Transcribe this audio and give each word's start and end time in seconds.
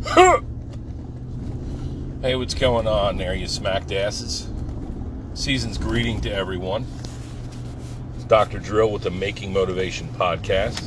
Hey, 2.22 2.36
what's 2.36 2.54
going 2.54 2.86
on 2.86 3.16
there, 3.16 3.34
you 3.34 3.46
smacked 3.46 3.92
asses? 3.92 4.48
Season's 5.32 5.78
greeting 5.78 6.20
to 6.22 6.30
everyone. 6.32 6.86
It's 8.14 8.24
Dr. 8.24 8.58
Drill 8.58 8.90
with 8.90 9.02
the 9.02 9.10
Making 9.10 9.54
Motivation 9.54 10.08
podcast. 10.08 10.86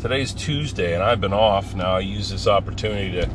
Today's 0.00 0.32
Tuesday, 0.32 0.94
and 0.94 1.02
I've 1.02 1.20
been 1.20 1.32
off. 1.32 1.74
Now 1.74 1.96
I 1.96 2.00
use 2.00 2.30
this 2.30 2.48
opportunity 2.48 3.12
to 3.12 3.28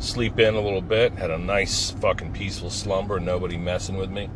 sleep 0.00 0.38
in 0.38 0.54
a 0.54 0.60
little 0.60 0.82
bit. 0.82 1.12
Had 1.12 1.30
a 1.30 1.38
nice 1.38 1.90
fucking 1.92 2.32
peaceful 2.32 2.70
slumber, 2.70 3.18
nobody 3.18 3.56
messing 3.56 3.96
with 3.96 4.10
me. 4.10 4.28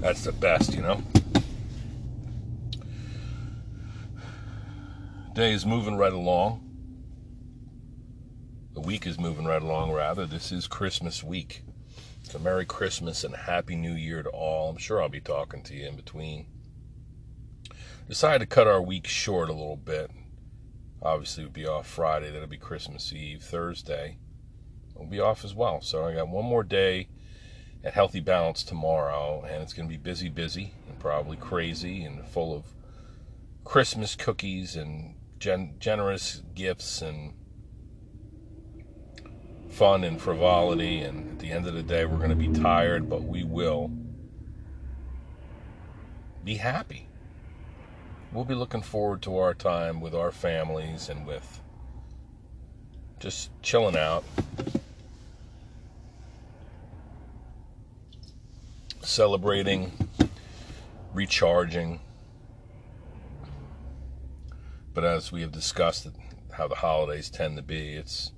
That's 0.00 0.24
the 0.24 0.32
best, 0.32 0.74
you 0.74 0.82
know? 0.82 1.02
Day 5.34 5.52
is 5.52 5.66
moving 5.66 5.96
right 5.96 6.12
along. 6.12 6.60
The 8.72 8.80
week 8.80 9.04
is 9.04 9.18
moving 9.18 9.46
right 9.46 9.60
along, 9.60 9.90
rather. 9.90 10.26
This 10.26 10.52
is 10.52 10.68
Christmas 10.68 11.24
week. 11.24 11.64
So, 12.22 12.38
Merry 12.38 12.64
Christmas 12.64 13.24
and 13.24 13.34
Happy 13.34 13.74
New 13.74 13.94
Year 13.94 14.22
to 14.22 14.28
all. 14.28 14.70
I'm 14.70 14.76
sure 14.76 15.02
I'll 15.02 15.08
be 15.08 15.20
talking 15.20 15.64
to 15.64 15.74
you 15.74 15.88
in 15.88 15.96
between. 15.96 16.46
Decided 18.08 18.48
to 18.48 18.54
cut 18.54 18.68
our 18.68 18.80
week 18.80 19.08
short 19.08 19.48
a 19.48 19.52
little 19.52 19.76
bit. 19.76 20.08
Obviously, 21.02 21.42
we'll 21.42 21.52
be 21.52 21.66
off 21.66 21.88
Friday. 21.88 22.30
That'll 22.30 22.46
be 22.46 22.56
Christmas 22.56 23.12
Eve. 23.12 23.42
Thursday, 23.42 24.18
we'll 24.94 25.08
be 25.08 25.18
off 25.18 25.44
as 25.44 25.52
well. 25.52 25.80
So, 25.80 26.06
I 26.06 26.14
got 26.14 26.28
one 26.28 26.44
more 26.44 26.62
day 26.62 27.08
at 27.82 27.94
Healthy 27.94 28.20
Balance 28.20 28.62
tomorrow, 28.62 29.42
and 29.42 29.64
it's 29.64 29.72
going 29.72 29.88
to 29.88 29.92
be 29.92 29.98
busy, 29.98 30.28
busy, 30.28 30.74
and 30.88 30.96
probably 31.00 31.36
crazy 31.36 32.04
and 32.04 32.24
full 32.24 32.54
of 32.54 32.66
Christmas 33.64 34.14
cookies 34.14 34.76
and 34.76 35.16
gen- 35.44 35.74
generous 35.78 36.40
gifts 36.54 37.02
and 37.02 37.34
fun 39.68 40.02
and 40.02 40.18
frivolity. 40.18 41.00
And 41.02 41.32
at 41.32 41.38
the 41.38 41.50
end 41.50 41.66
of 41.66 41.74
the 41.74 41.82
day, 41.82 42.06
we're 42.06 42.16
going 42.16 42.30
to 42.30 42.34
be 42.34 42.48
tired, 42.48 43.10
but 43.10 43.24
we 43.24 43.44
will 43.44 43.90
be 46.42 46.54
happy. 46.54 47.08
We'll 48.32 48.46
be 48.46 48.54
looking 48.54 48.80
forward 48.80 49.20
to 49.22 49.36
our 49.36 49.52
time 49.52 50.00
with 50.00 50.14
our 50.14 50.32
families 50.32 51.10
and 51.10 51.26
with 51.26 51.60
just 53.20 53.50
chilling 53.60 53.98
out, 53.98 54.24
celebrating, 59.02 59.92
recharging 61.12 62.00
but 64.94 65.04
as 65.04 65.32
we 65.32 65.42
have 65.42 65.52
discussed, 65.52 66.06
how 66.52 66.68
the 66.68 66.76
holidays 66.76 67.28
tend 67.28 67.56
to 67.56 67.62
be, 67.62 67.94
it's, 67.94 68.32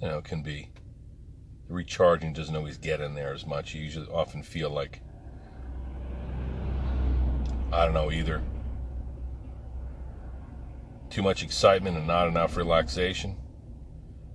you 0.00 0.08
know, 0.08 0.22
can 0.22 0.42
be, 0.42 0.70
recharging 1.68 2.32
doesn't 2.32 2.56
always 2.56 2.78
get 2.78 3.00
in 3.00 3.14
there 3.14 3.34
as 3.34 3.46
much. 3.46 3.74
You 3.74 3.82
usually 3.82 4.08
often 4.08 4.42
feel 4.42 4.70
like, 4.70 5.02
I 7.72 7.84
don't 7.84 7.94
know, 7.94 8.10
either 8.10 8.42
too 11.10 11.22
much 11.22 11.42
excitement 11.42 11.96
and 11.96 12.06
not 12.06 12.28
enough 12.28 12.56
relaxation, 12.56 13.36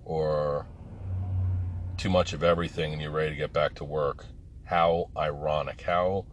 or 0.06 0.68
too 1.98 2.10
much 2.10 2.34
of 2.34 2.44
everything 2.44 2.94
and 2.94 3.02
you're 3.02 3.12
ready 3.12 3.32
to 3.32 3.36
get 3.36 3.54
back 3.54 3.76
to 3.76 3.84
work. 3.84 4.26
How 4.64 5.10
ironic, 5.18 5.82
how 5.82 6.26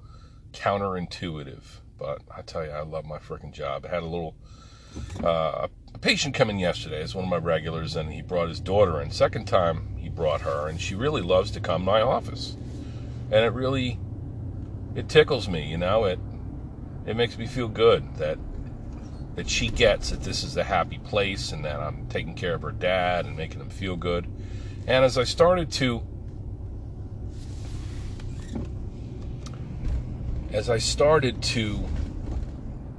counterintuitive. 0.53 1.62
But 1.98 2.23
I 2.34 2.42
tell 2.42 2.64
you, 2.64 2.70
I 2.70 2.83
love 2.83 3.05
my 3.05 3.19
freaking 3.19 3.53
job. 3.53 3.84
I 3.84 3.89
had 3.89 4.03
a 4.03 4.06
little 4.06 4.36
uh, 5.22 5.68
a 5.94 5.98
patient 5.98 6.34
come 6.34 6.50
in 6.50 6.58
yesterday. 6.58 7.02
It's 7.02 7.14
one 7.14 7.24
of 7.24 7.30
my 7.30 7.38
regulars, 7.38 7.96
and 7.96 8.12
he 8.12 8.22
brought 8.22 8.48
his 8.48 8.60
daughter 8.60 9.00
in. 9.00 9.11
Second 9.11 9.46
time 9.46 9.96
he 9.96 10.08
brought 10.08 10.42
her, 10.42 10.68
and 10.68 10.80
she 10.80 10.95
really 10.95 11.23
loves 11.23 11.50
to 11.52 11.61
come 11.61 11.83
to 11.83 11.86
my 11.86 12.00
office, 12.00 12.56
and 13.30 13.45
it 13.45 13.52
really 13.52 13.98
it 14.95 15.08
tickles 15.08 15.48
me. 15.48 15.67
You 15.67 15.78
know, 15.78 16.05
it 16.05 16.20
it 17.06 17.17
makes 17.17 17.36
me 17.36 17.46
feel 17.46 17.68
good 17.68 18.17
that 18.17 18.39
that 19.34 19.48
she 19.48 19.68
gets 19.68 20.11
that 20.11 20.23
this 20.23 20.42
is 20.42 20.56
a 20.56 20.64
happy 20.64 20.98
place, 20.98 21.52
and 21.52 21.64
that 21.64 21.80
I'm 21.80 22.06
taking 22.08 22.34
care 22.34 22.55
of 22.55 22.62
her 22.62 22.73
dad 22.73 23.27
and 23.27 23.36
making 23.36 23.61
him 23.61 23.70
feel 23.70 23.96
good. 23.96 24.27
And 24.86 25.05
as 25.05 25.18
I 25.18 25.24
started 25.24 25.70
to 25.73 26.02
as 30.52 30.70
I 30.70 30.78
started 30.78 31.42
to 31.42 31.84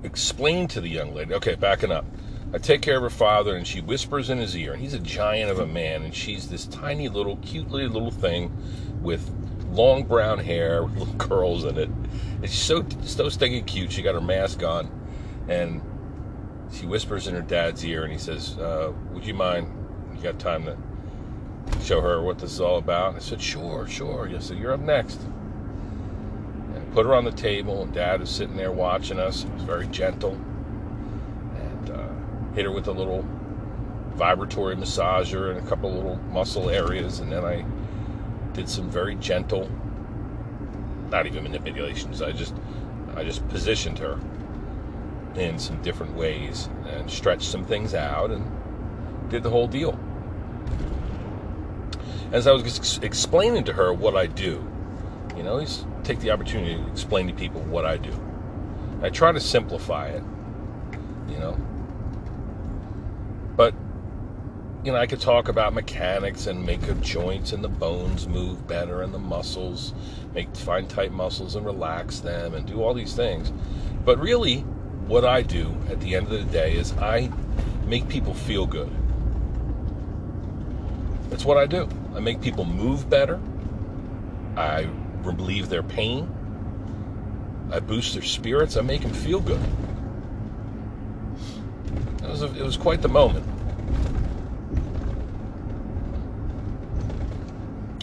explain 0.03 0.67
to 0.69 0.81
the 0.81 0.89
young 0.89 1.13
lady, 1.13 1.33
okay, 1.35 1.55
backing 1.55 1.91
up. 1.91 2.05
I 2.53 2.57
take 2.57 2.81
care 2.81 2.97
of 2.97 3.03
her 3.03 3.09
father, 3.09 3.55
and 3.55 3.67
she 3.67 3.79
whispers 3.79 4.29
in 4.29 4.39
his 4.39 4.55
ear, 4.57 4.73
and 4.73 4.81
he's 4.81 4.95
a 4.95 4.99
giant 4.99 5.51
of 5.51 5.59
a 5.59 5.67
man, 5.67 6.01
and 6.03 6.15
she's 6.15 6.49
this 6.49 6.65
tiny 6.65 7.07
little, 7.07 7.37
cute 7.37 7.69
little 7.69 8.09
thing 8.09 8.51
with 9.01 9.29
long 9.71 10.03
brown 10.03 10.39
hair, 10.39 10.83
with 10.83 10.95
little 10.97 11.13
curls 11.15 11.63
in 11.63 11.77
it. 11.77 11.89
She's 12.41 12.53
so 12.53 12.85
so 13.03 13.29
stinking 13.29 13.65
cute. 13.65 13.91
She 13.91 14.01
got 14.01 14.15
her 14.15 14.21
mask 14.21 14.63
on, 14.63 14.89
and 15.47 15.81
she 16.71 16.87
whispers 16.87 17.27
in 17.27 17.35
her 17.35 17.41
dad's 17.41 17.85
ear, 17.85 18.03
and 18.03 18.11
he 18.11 18.17
says, 18.17 18.57
uh, 18.57 18.93
"Would 19.11 19.27
you 19.27 19.35
mind? 19.35 19.67
You 20.15 20.23
got 20.23 20.39
time 20.39 20.65
to 20.65 20.75
show 21.83 22.01
her 22.01 22.21
what 22.21 22.39
this 22.39 22.53
is 22.53 22.61
all 22.61 22.77
about?" 22.77 23.15
I 23.15 23.19
said, 23.19 23.41
"Sure, 23.41 23.85
sure." 23.87 24.27
Yes, 24.27 24.47
so 24.47 24.55
you're 24.55 24.73
up 24.73 24.79
next 24.79 25.19
put 26.91 27.05
her 27.05 27.13
on 27.13 27.23
the 27.23 27.31
table, 27.31 27.83
and 27.83 27.93
Dad 27.93 28.21
is 28.21 28.29
sitting 28.29 28.55
there 28.55 28.71
watching 28.71 29.19
us. 29.19 29.43
He 29.43 29.49
was 29.49 29.63
very 29.63 29.87
gentle, 29.87 30.33
and 31.55 31.89
uh, 31.89 32.09
hit 32.55 32.65
her 32.65 32.71
with 32.71 32.87
a 32.87 32.91
little 32.91 33.25
vibratory 34.15 34.75
massager 34.75 35.49
and 35.49 35.65
a 35.65 35.69
couple 35.69 35.91
little 35.91 36.17
muscle 36.31 36.69
areas, 36.69 37.19
and 37.19 37.31
then 37.31 37.45
I 37.45 37.65
did 38.53 38.67
some 38.67 38.89
very 38.89 39.15
gentle, 39.15 39.69
not 41.09 41.25
even 41.25 41.43
manipulations. 41.43 42.21
I 42.21 42.31
just, 42.31 42.53
I 43.15 43.23
just 43.23 43.47
positioned 43.49 43.97
her 43.99 44.19
in 45.35 45.57
some 45.59 45.81
different 45.81 46.15
ways 46.15 46.69
and 46.87 47.09
stretched 47.09 47.43
some 47.43 47.63
things 47.65 47.93
out 47.93 48.31
and 48.31 48.45
did 49.29 49.43
the 49.43 49.49
whole 49.49 49.67
deal. 49.67 49.97
As 52.31 52.45
I 52.45 52.51
was 52.51 52.99
explaining 53.01 53.63
to 53.65 53.73
her 53.73 53.93
what 53.93 54.15
I 54.15 54.27
do, 54.27 54.65
you 55.39 55.45
know, 55.45 55.57
he's 55.57 55.85
take 56.03 56.19
the 56.19 56.31
opportunity 56.31 56.75
to 56.75 56.87
explain 56.91 57.25
to 57.27 57.33
people 57.33 57.61
what 57.61 57.85
I 57.85 57.95
do. 57.95 58.11
I 59.01 59.09
try 59.09 59.31
to 59.31 59.39
simplify 59.39 60.09
it, 60.09 60.21
you 61.29 61.37
know. 61.37 61.57
But 63.55 63.73
you 64.83 64.91
know, 64.91 64.97
I 64.97 65.07
could 65.07 65.21
talk 65.21 65.47
about 65.47 65.73
mechanics 65.73 66.47
and 66.47 66.65
make 66.65 66.81
the 66.81 66.93
joints 66.95 67.53
and 67.53 67.63
the 67.63 67.69
bones 67.69 68.27
move 68.27 68.67
better 68.67 69.01
and 69.01 69.13
the 69.13 69.19
muscles, 69.19 69.93
make 70.33 70.53
find 70.57 70.89
tight 70.89 71.13
muscles 71.13 71.55
and 71.55 71.65
relax 71.65 72.19
them 72.19 72.53
and 72.53 72.65
do 72.65 72.83
all 72.83 72.93
these 72.93 73.13
things. 73.13 73.53
But 74.03 74.19
really, 74.19 74.59
what 75.07 75.23
I 75.23 75.41
do 75.41 75.73
at 75.89 76.01
the 76.01 76.15
end 76.15 76.25
of 76.25 76.33
the 76.33 76.51
day 76.51 76.73
is 76.73 76.91
I 76.97 77.31
make 77.85 78.09
people 78.09 78.33
feel 78.33 78.65
good. 78.65 78.91
That's 81.29 81.45
what 81.45 81.55
I 81.55 81.65
do. 81.65 81.87
I 82.13 82.19
make 82.19 82.41
people 82.41 82.65
move 82.65 83.09
better. 83.09 83.39
I 84.57 84.89
relieve 85.23 85.69
their 85.69 85.83
pain. 85.83 86.29
I 87.71 87.79
boost 87.79 88.13
their 88.13 88.23
spirits. 88.23 88.77
I 88.77 88.81
make 88.81 89.01
them 89.01 89.13
feel 89.13 89.39
good. 89.39 89.61
It 92.23 92.29
was, 92.29 92.41
a, 92.41 92.47
it 92.55 92.63
was 92.63 92.77
quite 92.77 93.01
the 93.01 93.09
moment. 93.09 93.45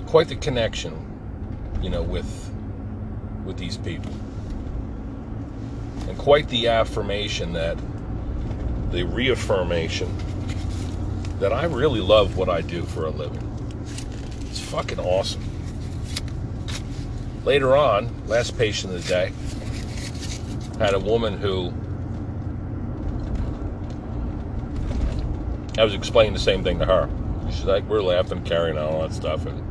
Quite 0.07 0.29
the 0.29 0.37
connection, 0.37 0.95
you 1.83 1.91
know, 1.91 2.03
with 2.03 2.51
with 3.45 3.59
these 3.59 3.77
people. 3.77 4.13
And 6.09 6.17
quite 6.19 6.49
the 6.49 6.69
affirmation 6.69 7.53
that 7.53 7.79
the 8.91 9.05
reaffirmation 9.05 10.09
that 11.39 11.53
I 11.53 11.65
really 11.65 12.01
love 12.01 12.37
what 12.37 12.49
I 12.49 12.61
do 12.61 12.83
for 12.83 13.05
a 13.05 13.11
living. 13.11 13.43
It's 14.49 14.61
fucking 14.61 14.99
awesome. 14.99 15.43
Later 17.47 17.77
on, 17.77 18.11
last 18.27 18.59
patient 18.59 18.93
of 18.93 19.05
the 19.05 19.09
day, 19.09 19.33
had 20.81 20.95
a 20.95 20.99
woman 20.99 21.39
who 21.39 21.73
I 25.79 25.85
was 25.85 25.95
explaining 25.95 26.33
the 26.33 26.41
same 26.41 26.65
thing 26.65 26.81
to 26.81 26.85
her. 26.87 27.09
She's 27.49 27.63
like, 27.63 27.85
we're 27.85 28.03
laughing, 28.03 28.43
carrying 28.43 28.77
on 28.77 28.93
all 28.93 29.03
that 29.03 29.15
stuff, 29.15 29.47
and 29.47 29.63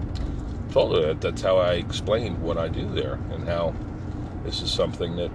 told 0.71 0.95
her 0.95 1.07
that 1.07 1.19
that's 1.19 1.41
how 1.41 1.57
I 1.57 1.73
explained 1.73 2.41
what 2.41 2.57
I 2.57 2.69
do 2.69 2.87
there 2.87 3.19
and 3.33 3.45
how 3.45 3.75
this 4.45 4.61
is 4.61 4.71
something 4.71 5.17
that 5.17 5.31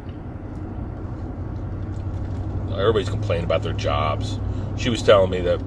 everybody's 2.73 3.11
complaining 3.11 3.45
about 3.45 3.63
their 3.63 3.75
jobs. 3.75 4.41
She 4.79 4.89
was 4.89 5.03
telling 5.03 5.31
me 5.31 5.43
that 5.43 5.61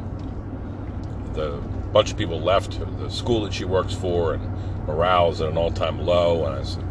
the 1.36 1.62
bunch 1.92 2.10
of 2.10 2.18
people 2.18 2.42
left 2.42 2.80
the 2.98 3.10
school 3.12 3.44
that 3.44 3.54
she 3.54 3.64
works 3.64 3.94
for 3.94 4.34
and 4.34 4.73
morale's 4.86 5.42
at 5.42 5.50
an 5.50 5.58
all-time 5.58 6.00
low 6.00 6.46
and 6.46 6.56
i 6.56 6.64
said 6.64 6.84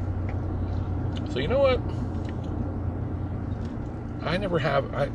so 1.32 1.38
you 1.38 1.48
know 1.48 1.60
what 1.60 1.80
I 4.24 4.36
never 4.36 4.58
have 4.58 4.94
I 4.94 5.10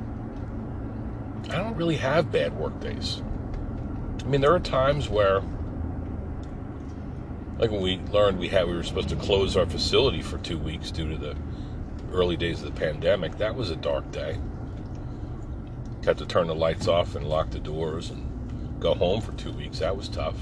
I 1.50 1.58
don't 1.58 1.78
really 1.78 1.96
have 1.96 2.32
bad 2.32 2.58
work 2.58 2.80
days. 2.82 3.22
I 4.22 4.28
mean, 4.28 4.42
there 4.42 4.54
are 4.54 4.60
times 4.60 5.08
where 5.08 5.42
like 7.58 7.72
when 7.72 7.82
we 7.82 7.98
learned 8.12 8.38
we 8.38 8.50
had 8.50 8.68
we 8.68 8.74
were 8.74 8.84
supposed 8.84 9.10
to 9.10 9.16
close 9.16 9.56
our 9.56 9.66
facility 9.66 10.22
for 10.22 10.38
2 10.40 10.58
weeks 10.58 10.92
due 10.92 11.10
to 11.10 11.18
the 11.18 11.36
early 12.12 12.36
days 12.36 12.62
of 12.62 12.74
the 12.74 12.80
pandemic, 12.80 13.38
that 13.38 13.56
was 13.56 13.72
a 13.72 13.76
dark 13.76 14.12
day. 14.12 14.38
Had 16.04 16.18
to 16.18 16.26
turn 16.26 16.48
the 16.48 16.56
lights 16.56 16.88
off 16.88 17.16
and 17.16 17.28
lock 17.28 17.50
the 17.52 17.60
doors 17.60 18.10
and 18.12 18.80
go 18.80 18.94
home 18.94 19.22
for 19.22 19.32
2 19.34 19.54
weeks. 19.54 19.80
That 19.80 19.96
was 19.96 20.10
tough. 20.10 20.36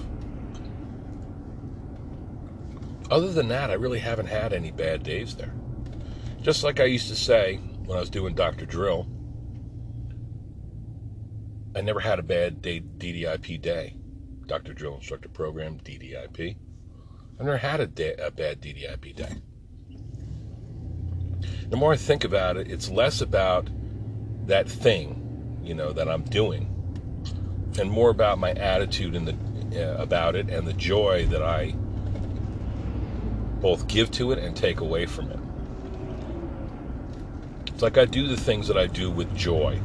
Other 3.12 3.32
than 3.32 3.48
that, 3.50 3.70
I 3.70 3.74
really 3.76 4.00
haven't 4.00 4.28
had 4.28 4.54
any 4.54 4.72
bad 4.72 5.04
days 5.04 5.36
there. 5.36 5.54
Just 6.42 6.64
like 6.64 6.80
I 6.80 6.86
used 6.86 7.08
to 7.10 7.16
say 7.16 7.58
when 7.86 7.98
I 7.98 8.02
was 8.02 8.10
doing 8.10 8.34
Dr. 8.34 8.66
Drill, 8.66 9.08
I 11.76 11.82
never 11.82 12.00
had 12.00 12.20
a 12.20 12.24
bad 12.24 12.62
day, 12.62 12.82
DDIP 12.82 13.62
day. 13.62 13.96
Dr. 14.48 14.74
Drill 14.74 14.96
Instructor 14.96 15.30
Program, 15.30 15.80
DDIP. 15.80 16.56
I 17.40 17.44
never 17.44 17.58
had 17.58 17.80
a, 17.80 17.88
day, 17.88 18.16
a 18.16 18.32
bad 18.32 18.62
DDIP 18.62 19.16
day. 19.16 19.42
The 21.70 21.78
more 21.78 21.94
I 21.94 21.98
think 21.98 22.24
about 22.24 22.58
it, 22.58 22.72
it's 22.72 22.90
less 22.90 23.22
about 23.22 23.70
that 24.48 24.70
thing, 24.70 25.60
you 25.64 25.74
know, 25.74 25.92
that 25.92 26.08
I'm 26.08 26.24
doing, 26.24 26.72
and 27.80 27.90
more 27.90 28.10
about 28.10 28.38
my 28.38 28.52
attitude 28.52 29.16
and 29.16 29.28
the 29.28 29.36
uh, 29.76 30.02
about 30.02 30.36
it 30.36 30.50
and 30.50 30.66
the 30.66 30.74
joy 30.74 31.26
that 31.26 31.42
I 31.42 31.76
both 33.66 33.88
give 33.88 34.12
to 34.12 34.32
it 34.32 34.38
and 34.38 34.56
take 34.56 34.80
away 34.80 35.08
from 35.08 35.32
it. 35.32 35.40
It's 37.74 37.82
like 37.82 37.98
I 37.98 38.06
do 38.06 38.28
the 38.28 38.38
things 38.38 38.68
that 38.68 38.78
I 38.78 38.86
do 38.86 39.10
with 39.10 39.36
joy, 39.36 39.80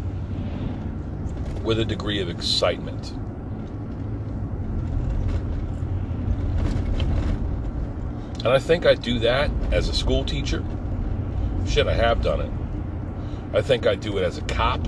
with 1.65 1.79
a 1.79 1.85
degree 1.87 2.21
of 2.21 2.29
excitement. 2.29 3.13
And 8.45 8.49
I 8.49 8.59
think 8.59 8.85
I 8.85 8.95
do 8.95 9.19
that 9.21 9.51
as 9.73 9.89
a 9.89 9.95
school 9.95 10.27
teacher. 10.27 10.63
Shit, 11.67 11.87
I 11.87 11.95
have 11.95 12.21
done 12.21 12.43
it. 12.43 12.53
I 13.57 13.63
think 13.63 13.87
I 13.87 13.95
do 13.95 14.19
it 14.19 14.25
as 14.25 14.37
a 14.37 14.43
cop, 14.43 14.87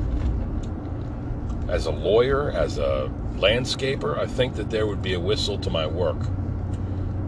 as 1.67 1.87
a 1.87 1.91
lawyer, 1.93 2.51
as 2.51 2.77
a 2.77 3.11
landscaper. 3.37 4.19
I 4.19 4.27
think 4.27 4.57
that 4.57 4.69
there 4.69 4.87
would 4.87 5.01
be 5.01 5.15
a 5.15 5.21
whistle 5.21 5.57
to 5.61 5.71
my 5.71 5.87
work 5.87 6.19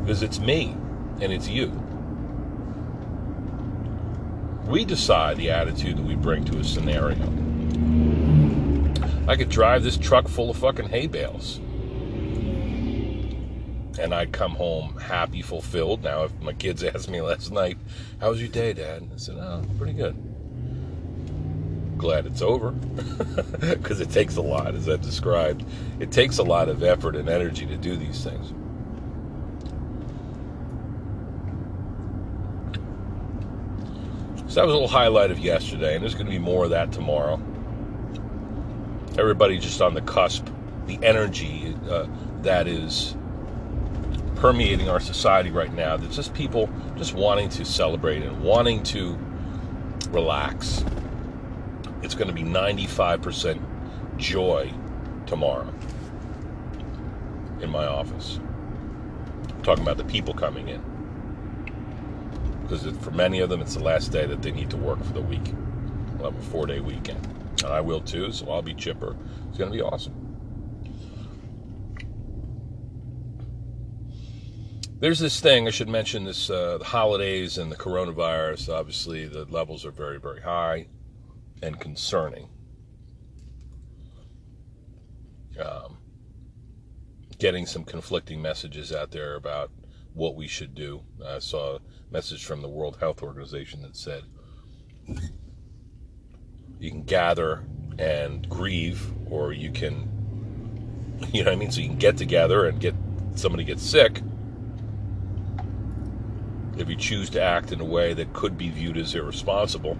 because 0.02 0.22
it's 0.22 0.38
me 0.38 0.76
and 1.24 1.32
it's 1.32 1.48
you. 1.48 1.68
We 4.66 4.84
decide 4.84 5.38
the 5.38 5.50
attitude 5.50 5.96
that 5.96 6.04
we 6.04 6.14
bring 6.16 6.44
to 6.44 6.58
a 6.58 6.64
scenario. 6.64 7.22
I 9.26 9.36
could 9.36 9.48
drive 9.48 9.82
this 9.82 9.96
truck 9.96 10.28
full 10.28 10.50
of 10.50 10.58
fucking 10.58 10.90
hay 10.90 11.06
bales. 11.06 11.60
And 13.98 14.12
I'd 14.12 14.32
come 14.32 14.52
home 14.52 14.98
happy, 14.98 15.40
fulfilled. 15.40 16.02
Now, 16.02 16.24
if 16.24 16.40
my 16.40 16.52
kids 16.52 16.84
asked 16.94 17.08
me 17.08 17.22
last 17.22 17.50
night, 17.50 17.78
How 18.20 18.28
was 18.30 18.40
your 18.40 18.50
day, 18.50 18.74
Dad? 18.74 19.08
I 19.12 19.16
said, 19.16 19.36
Oh, 19.38 19.64
pretty 19.78 19.94
good. 19.94 20.16
Glad 21.96 22.26
it's 22.26 22.42
over. 22.42 22.72
Because 23.60 24.00
it 24.00 24.10
takes 24.10 24.36
a 24.36 24.42
lot, 24.42 24.74
as 24.74 24.88
I 24.90 24.96
described. 24.96 25.64
It 26.00 26.10
takes 26.12 26.36
a 26.36 26.42
lot 26.42 26.68
of 26.68 26.82
effort 26.82 27.16
and 27.16 27.30
energy 27.30 27.64
to 27.64 27.76
do 27.76 27.96
these 27.96 28.22
things. 28.22 28.52
So 34.54 34.60
that 34.60 34.66
was 34.66 34.74
a 34.74 34.76
little 34.76 34.88
highlight 34.88 35.32
of 35.32 35.40
yesterday, 35.40 35.96
and 35.96 36.02
there's 36.02 36.14
going 36.14 36.26
to 36.26 36.30
be 36.30 36.38
more 36.38 36.62
of 36.62 36.70
that 36.70 36.92
tomorrow. 36.92 37.42
Everybody 39.18 39.58
just 39.58 39.82
on 39.82 39.94
the 39.94 40.00
cusp, 40.02 40.46
the 40.86 40.96
energy 41.02 41.76
uh, 41.90 42.06
that 42.42 42.68
is 42.68 43.16
permeating 44.36 44.88
our 44.88 45.00
society 45.00 45.50
right 45.50 45.74
now. 45.74 45.96
There's 45.96 46.14
just 46.14 46.34
people 46.34 46.70
just 46.96 47.14
wanting 47.14 47.48
to 47.48 47.64
celebrate 47.64 48.22
and 48.22 48.44
wanting 48.44 48.84
to 48.84 49.18
relax. 50.10 50.84
It's 52.04 52.14
going 52.14 52.28
to 52.28 52.32
be 52.32 52.44
95% 52.44 53.60
joy 54.18 54.72
tomorrow 55.26 55.74
in 57.60 57.70
my 57.70 57.86
office. 57.86 58.38
I'm 59.48 59.62
talking 59.64 59.82
about 59.82 59.96
the 59.96 60.04
people 60.04 60.32
coming 60.32 60.68
in 60.68 60.93
because 62.64 62.96
for 62.98 63.10
many 63.10 63.40
of 63.40 63.50
them, 63.50 63.60
it's 63.60 63.74
the 63.74 63.82
last 63.82 64.10
day 64.10 64.26
that 64.26 64.42
they 64.42 64.50
need 64.50 64.70
to 64.70 64.76
work 64.76 65.02
for 65.04 65.12
the 65.12 65.20
week. 65.20 65.52
We'll 66.16 66.30
have 66.30 66.40
a 66.40 66.44
four 66.46 66.66
day 66.66 66.80
weekend. 66.80 67.24
And 67.62 67.72
I 67.72 67.80
will 67.80 68.00
too, 68.00 68.32
so 68.32 68.50
I'll 68.50 68.62
be 68.62 68.74
chipper. 68.74 69.16
It's 69.48 69.58
going 69.58 69.70
to 69.70 69.76
be 69.76 69.82
awesome. 69.82 70.24
There's 75.00 75.18
this 75.18 75.38
thing, 75.40 75.68
I 75.68 75.70
should 75.70 75.88
mention 75.88 76.24
this 76.24 76.48
uh, 76.48 76.78
the 76.78 76.84
holidays 76.84 77.58
and 77.58 77.70
the 77.70 77.76
coronavirus. 77.76 78.72
Obviously, 78.72 79.26
the 79.26 79.44
levels 79.44 79.84
are 79.84 79.90
very, 79.90 80.18
very 80.18 80.40
high 80.40 80.86
and 81.62 81.78
concerning. 81.78 82.48
Um, 85.60 85.98
getting 87.38 87.66
some 87.66 87.84
conflicting 87.84 88.40
messages 88.40 88.92
out 88.92 89.10
there 89.10 89.34
about 89.34 89.70
what 90.14 90.36
we 90.36 90.46
should 90.46 90.74
do. 90.74 91.02
I 91.24 91.40
saw 91.40 91.76
a 91.76 91.80
message 92.10 92.44
from 92.44 92.62
the 92.62 92.68
World 92.68 92.98
Health 93.00 93.22
Organization 93.22 93.82
that 93.82 93.96
said 93.96 94.22
you 96.78 96.90
can 96.90 97.02
gather 97.02 97.64
and 97.98 98.48
grieve, 98.48 99.12
or 99.30 99.52
you 99.52 99.70
can, 99.70 101.18
you 101.32 101.42
know 101.42 101.50
what 101.50 101.56
I 101.56 101.58
mean? 101.58 101.70
So 101.70 101.80
you 101.80 101.88
can 101.88 101.98
get 101.98 102.16
together 102.16 102.66
and 102.66 102.80
get 102.80 102.94
somebody 103.34 103.64
gets 103.64 103.82
sick. 103.82 104.22
If 106.76 106.88
you 106.88 106.96
choose 106.96 107.30
to 107.30 107.42
act 107.42 107.72
in 107.72 107.80
a 107.80 107.84
way 107.84 108.14
that 108.14 108.32
could 108.32 108.58
be 108.58 108.70
viewed 108.70 108.96
as 108.96 109.14
irresponsible 109.14 109.96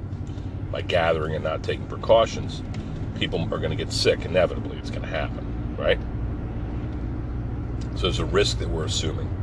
by 0.70 0.82
gathering 0.82 1.34
and 1.34 1.44
not 1.44 1.62
taking 1.62 1.86
precautions, 1.86 2.62
people 3.18 3.42
are 3.42 3.58
going 3.58 3.70
to 3.70 3.76
get 3.76 3.92
sick 3.92 4.24
inevitably. 4.24 4.76
It's 4.78 4.90
going 4.90 5.02
to 5.02 5.08
happen, 5.08 5.76
right? 5.78 5.98
So 7.96 8.02
there's 8.02 8.18
a 8.18 8.24
risk 8.24 8.58
that 8.58 8.68
we're 8.68 8.86
assuming. 8.86 9.33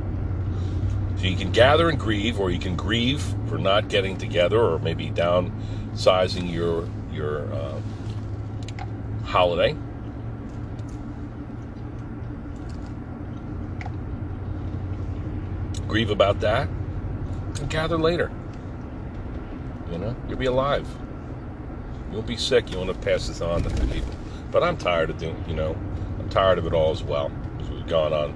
So 1.21 1.27
you 1.27 1.35
can 1.35 1.51
gather 1.51 1.87
and 1.87 1.99
grieve, 1.99 2.39
or 2.39 2.49
you 2.49 2.57
can 2.57 2.75
grieve 2.75 3.21
for 3.47 3.59
not 3.59 3.89
getting 3.89 4.17
together, 4.17 4.59
or 4.59 4.79
maybe 4.79 5.11
downsizing 5.11 6.51
your 6.51 6.89
your 7.13 7.45
uh, 7.53 7.79
holiday. 9.23 9.77
Grieve 15.87 16.09
about 16.09 16.39
that, 16.39 16.67
and 17.59 17.69
gather 17.69 17.99
later. 17.99 18.31
You 19.91 19.99
know, 19.99 20.15
you'll 20.27 20.39
be 20.39 20.47
alive. 20.47 20.87
You 22.09 22.15
won't 22.15 22.25
be 22.25 22.35
sick. 22.35 22.71
You 22.71 22.77
won't 22.77 22.87
have 22.87 23.01
passed 23.01 23.27
this 23.27 23.41
on 23.41 23.61
to 23.61 23.69
people. 23.85 24.15
But 24.49 24.63
I'm 24.63 24.75
tired 24.75 25.11
of 25.11 25.19
doing. 25.19 25.45
You 25.47 25.53
know, 25.53 25.77
I'm 26.17 26.29
tired 26.29 26.57
of 26.57 26.65
it 26.65 26.73
all 26.73 26.89
as 26.89 27.03
well. 27.03 27.31
As 27.59 27.69
we've 27.69 27.85
gone 27.85 28.11
on 28.11 28.35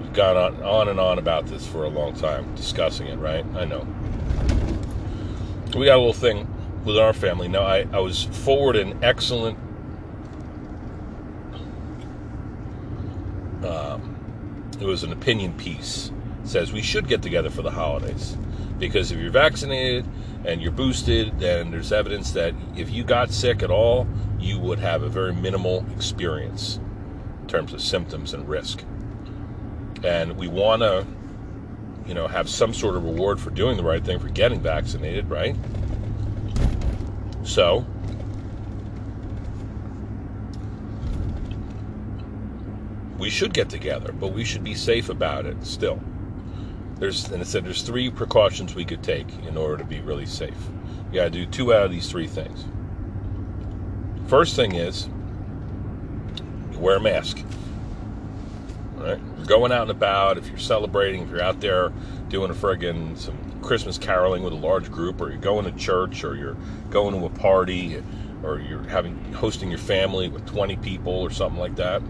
We've 0.00 0.12
gone 0.12 0.36
on, 0.36 0.62
on 0.62 0.88
and 0.88 1.00
on 1.00 1.18
about 1.18 1.46
this 1.46 1.66
for 1.66 1.84
a 1.84 1.88
long 1.88 2.14
time, 2.14 2.54
discussing 2.54 3.06
it, 3.06 3.16
right? 3.16 3.44
I 3.54 3.64
know. 3.64 3.86
We 5.76 5.86
got 5.86 5.96
a 5.96 5.98
little 5.98 6.12
thing 6.12 6.46
with 6.84 6.96
our 6.96 7.12
family. 7.12 7.48
Now, 7.48 7.62
I, 7.62 7.86
I 7.92 7.98
was 7.98 8.24
forwarded 8.24 8.86
an 8.86 9.04
excellent 9.04 9.58
um, 13.64 14.16
it 14.80 14.84
was 14.84 15.02
an 15.02 15.12
opinion 15.12 15.52
piece. 15.54 16.10
It 16.44 16.48
says 16.48 16.72
we 16.72 16.82
should 16.82 17.08
get 17.08 17.22
together 17.22 17.50
for 17.50 17.62
the 17.62 17.70
holidays 17.70 18.36
because 18.78 19.10
if 19.10 19.18
you're 19.18 19.30
vaccinated 19.30 20.06
and 20.44 20.62
you're 20.62 20.72
boosted, 20.72 21.38
then 21.40 21.70
there's 21.70 21.92
evidence 21.92 22.30
that 22.32 22.54
if 22.76 22.90
you 22.90 23.04
got 23.04 23.30
sick 23.30 23.62
at 23.62 23.70
all, 23.70 24.06
you 24.38 24.58
would 24.58 24.78
have 24.78 25.02
a 25.02 25.08
very 25.08 25.34
minimal 25.34 25.84
experience 25.92 26.78
in 27.42 27.48
terms 27.48 27.72
of 27.72 27.82
symptoms 27.82 28.34
and 28.34 28.48
risk 28.48 28.84
and 30.04 30.36
we 30.36 30.48
want 30.48 30.82
to 30.82 31.06
you 32.06 32.14
know 32.14 32.26
have 32.26 32.48
some 32.48 32.72
sort 32.72 32.96
of 32.96 33.04
reward 33.04 33.40
for 33.40 33.50
doing 33.50 33.76
the 33.76 33.82
right 33.82 34.04
thing 34.04 34.18
for 34.18 34.28
getting 34.28 34.60
vaccinated 34.60 35.28
right? 35.28 35.56
So 37.44 37.86
we 43.18 43.30
should 43.30 43.52
get 43.52 43.68
together 43.68 44.12
but 44.12 44.28
we 44.28 44.44
should 44.44 44.64
be 44.64 44.74
safe 44.74 45.08
about 45.08 45.46
it 45.46 45.64
still. 45.64 46.00
There's 46.96 47.30
and 47.30 47.40
it 47.40 47.46
said 47.46 47.64
there's 47.64 47.82
three 47.82 48.10
precautions 48.10 48.74
we 48.74 48.84
could 48.84 49.02
take 49.02 49.28
in 49.46 49.56
order 49.56 49.76
to 49.76 49.84
be 49.84 50.00
really 50.00 50.26
safe. 50.26 50.56
You 51.12 51.20
got 51.20 51.24
to 51.24 51.30
do 51.30 51.46
two 51.46 51.72
out 51.72 51.84
of 51.84 51.90
these 51.90 52.10
three 52.10 52.26
things. 52.26 52.64
First 54.26 54.56
thing 54.56 54.74
is 54.74 55.08
you 56.72 56.78
wear 56.78 56.96
a 56.96 57.00
mask 57.00 57.38
right? 59.00 59.46
Going 59.46 59.72
out 59.72 59.82
and 59.82 59.90
about, 59.90 60.38
if 60.38 60.48
you're 60.48 60.58
celebrating, 60.58 61.22
if 61.22 61.30
you're 61.30 61.42
out 61.42 61.60
there 61.60 61.92
doing 62.28 62.50
a 62.50 62.54
friggin' 62.54 63.16
some 63.16 63.36
Christmas 63.62 63.98
caroling 63.98 64.42
with 64.42 64.52
a 64.52 64.56
large 64.56 64.90
group, 64.90 65.20
or 65.20 65.30
you're 65.30 65.38
going 65.38 65.64
to 65.64 65.72
church, 65.72 66.24
or 66.24 66.36
you're 66.36 66.56
going 66.90 67.18
to 67.18 67.26
a 67.26 67.30
party, 67.30 68.02
or 68.42 68.60
you're 68.60 68.84
having 68.84 69.32
hosting 69.32 69.68
your 69.68 69.78
family 69.78 70.28
with 70.28 70.46
20 70.46 70.76
people 70.76 71.12
or 71.12 71.30
something 71.30 71.58
like 71.58 71.76
that, 71.76 72.02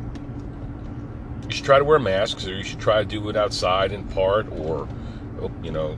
you 1.44 1.50
should 1.50 1.64
try 1.64 1.78
to 1.78 1.84
wear 1.84 1.98
masks, 1.98 2.46
or 2.46 2.54
you 2.54 2.64
should 2.64 2.80
try 2.80 2.98
to 2.98 3.04
do 3.04 3.28
it 3.28 3.36
outside 3.36 3.92
in 3.92 4.04
part, 4.04 4.50
or 4.52 4.88
oh, 5.40 5.50
you 5.62 5.70
know, 5.70 5.96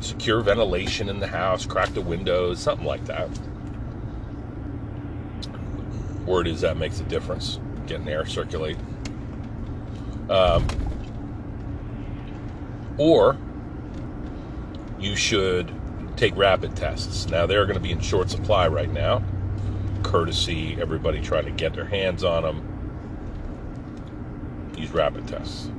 secure 0.00 0.40
ventilation 0.40 1.08
in 1.08 1.20
the 1.20 1.26
house, 1.26 1.64
crack 1.64 1.90
the 1.90 2.00
windows, 2.00 2.60
something 2.60 2.86
like 2.86 3.04
that. 3.06 3.28
Word 6.26 6.46
is 6.46 6.62
that 6.62 6.76
makes 6.76 7.00
a 7.00 7.04
difference, 7.04 7.60
getting 7.86 8.08
air 8.08 8.26
circulate. 8.26 8.78
Um, 10.30 10.66
or 12.98 13.36
you 14.98 15.16
should 15.16 15.70
take 16.16 16.36
rapid 16.36 16.76
tests. 16.76 17.28
Now 17.28 17.46
they're 17.46 17.66
going 17.66 17.74
to 17.74 17.82
be 17.82 17.92
in 17.92 18.00
short 18.00 18.30
supply 18.30 18.68
right 18.68 18.90
now, 18.92 19.22
courtesy 20.02 20.76
everybody 20.80 21.20
trying 21.20 21.44
to 21.44 21.50
get 21.50 21.74
their 21.74 21.86
hands 21.86 22.24
on 22.24 22.42
them. 22.42 22.62
Use 24.76 24.90
rapid 24.90 25.26
tests. 25.28 25.70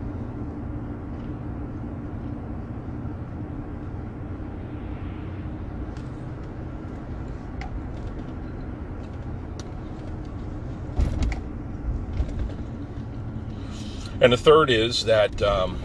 And 14.22 14.32
the 14.32 14.38
third 14.38 14.70
is 14.70 15.06
that 15.06 15.42
um, 15.42 15.82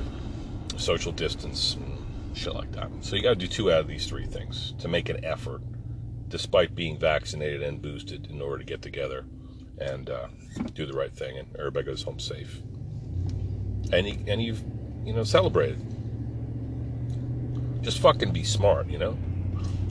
social 0.77 1.11
distance, 1.13 1.77
shit 2.35 2.55
like 2.55 2.71
that. 2.73 2.89
So 3.01 3.17
you 3.17 3.23
got 3.23 3.31
to 3.31 3.35
do 3.37 3.49
two 3.49 3.73
out 3.73 3.81
of 3.81 3.89
these 3.89 4.07
three 4.07 4.27
things 4.27 4.73
to 4.79 4.89
make 4.89 5.09
an 5.09 5.25
effort, 5.25 5.63
despite 6.29 6.75
being 6.75 6.97
vaccinated 6.99 7.63
and 7.63 7.83
boosted, 7.83 8.29
in 8.31 8.41
order 8.41 8.59
to 8.59 8.65
get 8.65 8.83
together 8.83 9.25
and 9.81 10.11
uh, 10.11 10.29
do 10.75 10.87
the 10.87 10.93
right 10.93 11.13
thing, 11.13 11.39
and 11.39 11.49
everybody 11.57 11.87
goes 11.87 12.03
home 12.03 12.21
safe. 12.21 12.61
And 13.93 14.09
you, 14.09 14.25
and 14.29 14.41
you've 14.41 14.63
you 15.05 15.13
know 15.13 15.25
celebrated. 15.25 15.81
Just 17.83 17.99
fucking 17.99 18.33
be 18.33 18.45
smart, 18.45 18.89
you 18.89 18.99
know. 18.99 19.19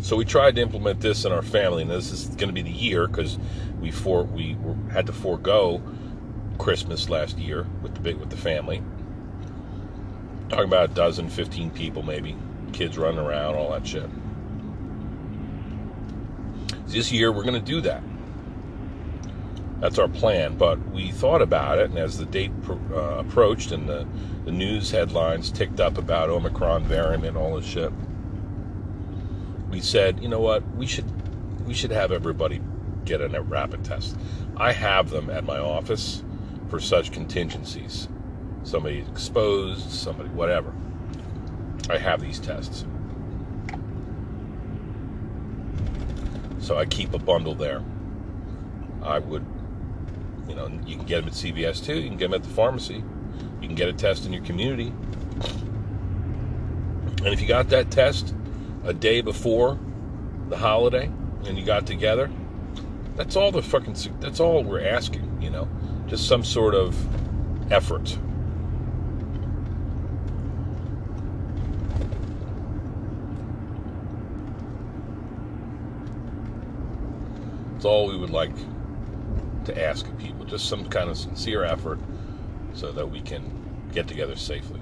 So 0.02 0.16
we 0.16 0.24
tried 0.24 0.56
to 0.56 0.62
implement 0.62 1.02
this 1.02 1.26
in 1.26 1.34
our 1.34 1.42
family, 1.42 1.82
and 1.82 1.92
this 1.92 2.12
is 2.12 2.28
going 2.28 2.48
to 2.48 2.54
be 2.54 2.62
the 2.62 2.72
year 2.72 3.08
because 3.08 3.38
we 3.82 3.92
for 3.92 4.24
we 4.24 4.56
had 4.92 5.08
to 5.08 5.14
forego 5.14 5.82
Christmas 6.60 7.10
last 7.10 7.40
year 7.40 7.66
with 7.82 7.96
the 7.96 8.02
big 8.02 8.18
with 8.18 8.30
the 8.30 8.38
family. 8.38 8.84
Talking 10.50 10.66
about 10.66 10.92
a 10.92 10.94
dozen, 10.94 11.30
15 11.30 11.72
people 11.72 12.04
maybe, 12.04 12.36
kids 12.74 12.98
running 12.98 13.20
around, 13.20 13.56
all 13.56 13.72
that 13.72 13.88
shit. 13.88 14.10
This 16.86 17.12
year 17.12 17.32
we're 17.32 17.44
going 17.44 17.54
to 17.54 17.60
do 17.60 17.82
that. 17.82 18.04
That's 19.80 19.98
our 19.98 20.10
plan, 20.10 20.58
but 20.58 20.78
we 20.92 21.12
thought 21.12 21.42
about 21.42 21.80
it, 21.80 21.90
and 21.90 21.98
as 21.98 22.18
the 22.18 22.26
date 22.26 22.52
uh, 22.70 23.20
approached 23.20 23.72
and 23.72 23.88
the, 23.88 24.06
the 24.44 24.52
news 24.52 24.92
headlines 24.92 25.52
ticked 25.52 25.80
up 25.80 25.98
about 25.98 26.30
Omicron 26.30 26.84
variant 26.84 27.24
and 27.24 27.38
all 27.38 27.56
this 27.56 27.66
shit, 27.66 27.94
we 29.72 29.80
said, 29.80 30.22
you 30.22 30.28
know 30.28 30.42
what, 30.42 30.68
we 30.76 30.86
should 30.86 31.06
we 31.66 31.74
should 31.74 31.92
have 31.92 32.12
everybody 32.12 32.60
get 33.06 33.22
a 33.22 33.42
rapid 33.42 33.86
test. 33.86 34.18
I 34.58 34.72
have 34.74 35.12
them 35.12 35.30
at 35.30 35.44
my 35.44 35.60
office 35.60 36.24
for 36.70 36.80
such 36.80 37.12
contingencies. 37.12 38.08
Somebody 38.64 39.00
exposed, 39.00 39.90
somebody 39.90 40.30
whatever. 40.30 40.74
I 41.90 41.98
have 41.98 42.22
these 42.22 42.40
tests. 42.40 42.86
So 46.60 46.78
I 46.78 46.86
keep 46.86 47.14
a 47.14 47.20
bundle 47.20 47.56
there. 47.56 47.84
I 49.02 49.18
would, 49.20 49.46
you 50.48 50.56
know, 50.56 50.70
you 50.86 50.98
can 50.98 51.06
get 51.06 51.22
them 51.22 51.28
at 51.28 51.34
CVS 51.34 51.84
too. 51.84 51.96
You 51.96 52.10
can 52.10 52.18
get 52.18 52.30
them 52.30 52.36
at 52.36 52.44
the 52.44 52.54
pharmacy. 52.54 53.04
You 53.62 53.68
can 53.68 53.76
get 53.76 53.90
a 53.90 53.94
test 53.94 54.26
in 54.26 54.34
your 54.34 54.44
community. 54.44 54.94
And 57.24 57.28
if 57.28 57.42
you 57.42 57.48
got 57.48 57.70
that 57.70 57.90
test 57.90 58.36
a 58.84 58.94
day 58.94 59.22
before 59.22 59.80
the 60.50 60.58
holiday 60.58 61.12
and 61.46 61.58
you 61.58 61.66
got 61.66 61.88
together, 61.88 62.30
that's 63.16 63.36
all 63.36 63.52
the 63.52 63.64
fucking, 63.64 63.96
that's 64.20 64.40
all 64.40 64.64
we're 64.64 64.86
asking, 64.86 65.42
you 65.42 65.50
know 65.50 65.68
just 66.10 66.28
some 66.28 66.44
sort 66.44 66.74
of 66.74 66.96
effort. 67.72 68.18
It's 77.76 77.86
all 77.86 78.08
we 78.08 78.18
would 78.18 78.32
like 78.32 78.56
to 79.66 79.82
ask 79.82 80.08
of 80.08 80.18
people, 80.18 80.46
just 80.46 80.68
some 80.68 80.90
kind 80.90 81.10
of 81.10 81.18
sincere 81.18 81.64
effort 81.64 82.00
so 82.74 82.92
that 82.92 83.06
we 83.06 83.22
can 83.22 83.44
get 83.92 84.08
together 84.08 84.36
safely. 84.36 84.82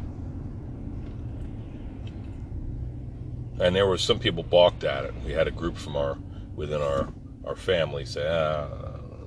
And 3.60 3.75
there 3.75 3.86
were 3.86 3.98
some 3.98 4.19
people 4.19 4.43
balked 4.43 4.84
at 4.84 5.03
it. 5.03 5.13
We 5.25 5.34
had 5.34 5.48
a 5.48 5.51
group 5.51 5.77
from 5.77 5.98
our 5.98 6.17
within 6.55 6.81
our 6.81 7.10
our 7.46 7.55
family 7.55 8.05
say, 8.05 8.27
ah, 8.27 8.67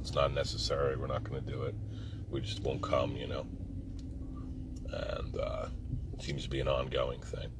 it's 0.00 0.14
not 0.14 0.32
necessary. 0.32 0.96
We're 0.96 1.06
not 1.06 1.24
going 1.24 1.44
to 1.44 1.50
do 1.50 1.62
it 1.62 1.74
we 2.30 2.40
just 2.40 2.62
won't 2.62 2.82
come, 2.82 3.16
you 3.16 3.26
know. 3.26 3.46
And 4.92 5.38
uh, 5.38 5.66
it 6.14 6.22
seems 6.22 6.42
to 6.44 6.50
be 6.50 6.60
an 6.60 6.68
ongoing 6.68 7.20
thing. 7.20 7.50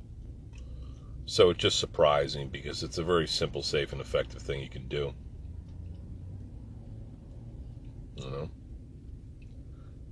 So 1.26 1.50
it's 1.50 1.60
just 1.60 1.78
surprising 1.78 2.48
because 2.48 2.82
it's 2.82 2.98
a 2.98 3.04
very 3.04 3.26
simple, 3.26 3.62
safe, 3.62 3.92
and 3.92 4.00
effective 4.00 4.42
thing 4.42 4.60
you 4.60 4.68
can 4.68 4.88
do. 4.88 5.14
You 8.16 8.30
know? 8.30 8.50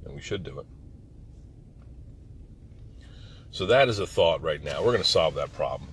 And 0.05 0.15
we 0.15 0.21
should 0.21 0.45
do 0.45 0.61
it. 0.61 0.67
So 3.51 3.67
that 3.67 3.89
is 3.89 3.99
a 3.99 4.07
thought 4.07 4.43
right 4.43 4.63
now. 4.63 4.81
We're 4.81 4.93
going 4.93 5.03
to 5.03 5.09
solve 5.09 5.35
that 5.35 5.53
problem. 5.53 5.91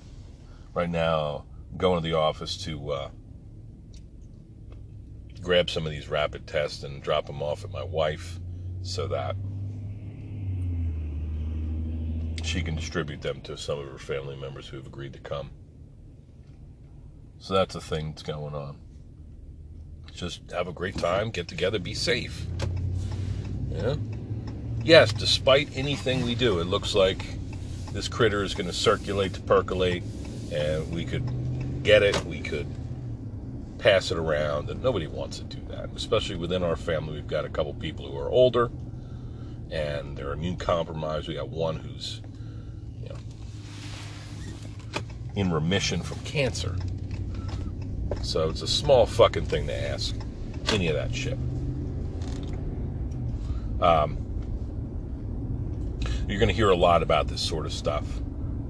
Right 0.74 0.90
now, 0.90 1.46
going 1.78 2.02
to 2.02 2.08
the 2.08 2.16
office 2.16 2.58
to 2.66 2.92
uh, 2.92 3.10
grab 5.42 5.70
some 5.70 5.86
of 5.86 5.92
these 5.92 6.10
rapid 6.10 6.46
tests 6.46 6.84
and 6.84 7.02
drop 7.02 7.26
them 7.26 7.42
off 7.42 7.64
at 7.64 7.72
my 7.72 7.84
wife 7.84 8.40
so 8.86 9.08
that 9.08 9.36
she 12.44 12.62
can 12.62 12.75
distribute 12.75 13.22
them 13.22 13.42
to 13.42 13.58
some 13.58 13.80
of 13.80 13.89
her 13.89 13.98
family 13.98 14.38
members 14.38 14.68
who 14.68 14.77
have 14.77 14.86
agreed 14.86 15.12
to 15.13 15.20
come. 15.20 15.50
So 17.39 17.56
that's 17.56 17.74
the 17.74 17.82
thing 17.82 18.12
that's 18.12 18.22
going 18.22 18.54
on. 18.54 18.77
Just 20.13 20.51
have 20.51 20.68
a 20.68 20.72
great 20.72 20.98
time, 20.98 21.32
get 21.32 21.48
together, 21.48 21.80
be 21.80 21.96
safe. 21.96 22.46
Yeah? 23.70 23.96
Yes, 24.84 25.12
despite 25.12 25.75
anything 25.75 26.24
we 26.24 26.36
do, 26.36 26.60
it 26.60 26.65
looks 26.65 26.94
like 26.94 27.25
this 27.92 28.08
critter 28.08 28.44
is 28.44 28.54
going 28.54 28.68
to 28.68 28.74
circulate 28.74 29.34
to 29.34 29.42
percolate, 29.42 30.04
and 30.54 30.94
we 30.94 31.06
could 31.06 31.84
get 31.84 32.04
it, 32.04 32.24
we 32.25 32.39
could 32.39 32.68
pass 33.86 34.10
it 34.10 34.18
around, 34.18 34.68
and 34.72 34.82
nobody 34.82 35.06
wants 35.06 35.38
to 35.38 35.44
do 35.44 35.62
that. 35.70 35.92
Especially 35.96 36.36
within 36.36 36.63
our 36.63 36.75
family, 36.75 37.13
we've 37.13 37.27
got 37.27 37.46
a 37.46 37.50
couple 37.50 37.72
people 37.75 38.10
who 38.10 38.18
are 38.18 38.30
older 38.30 38.72
and 39.70 40.18
they're 40.18 40.34
immune 40.34 40.58
compromised. 40.58 41.27
We 41.27 41.36
got 41.36 41.50
one 41.50 41.75
who's 41.75 42.20
you 43.04 43.10
know, 43.10 43.15
in 45.36 45.51
remission 45.54 46.01
from 46.01 46.18
cancer. 46.22 46.75
So 48.24 48.50
it's 48.50 48.63
a 48.63 48.68
small 48.68 49.06
fucking 49.06 49.46
thing 49.46 49.68
to 49.68 49.75
ask 49.75 50.15
any 50.70 50.88
of 50.88 50.96
that 50.96 51.13
shit. 51.13 51.38
Um, 53.80 54.18
you're 56.27 56.39
going 56.39 56.50
to 56.50 56.56
hear 56.56 56.72
a 56.72 56.75
lot 56.75 57.04
about 57.04 57.27
this 57.27 57.42
sort 57.42 57.68
of 57.68 57.74
stuff 57.74 58.06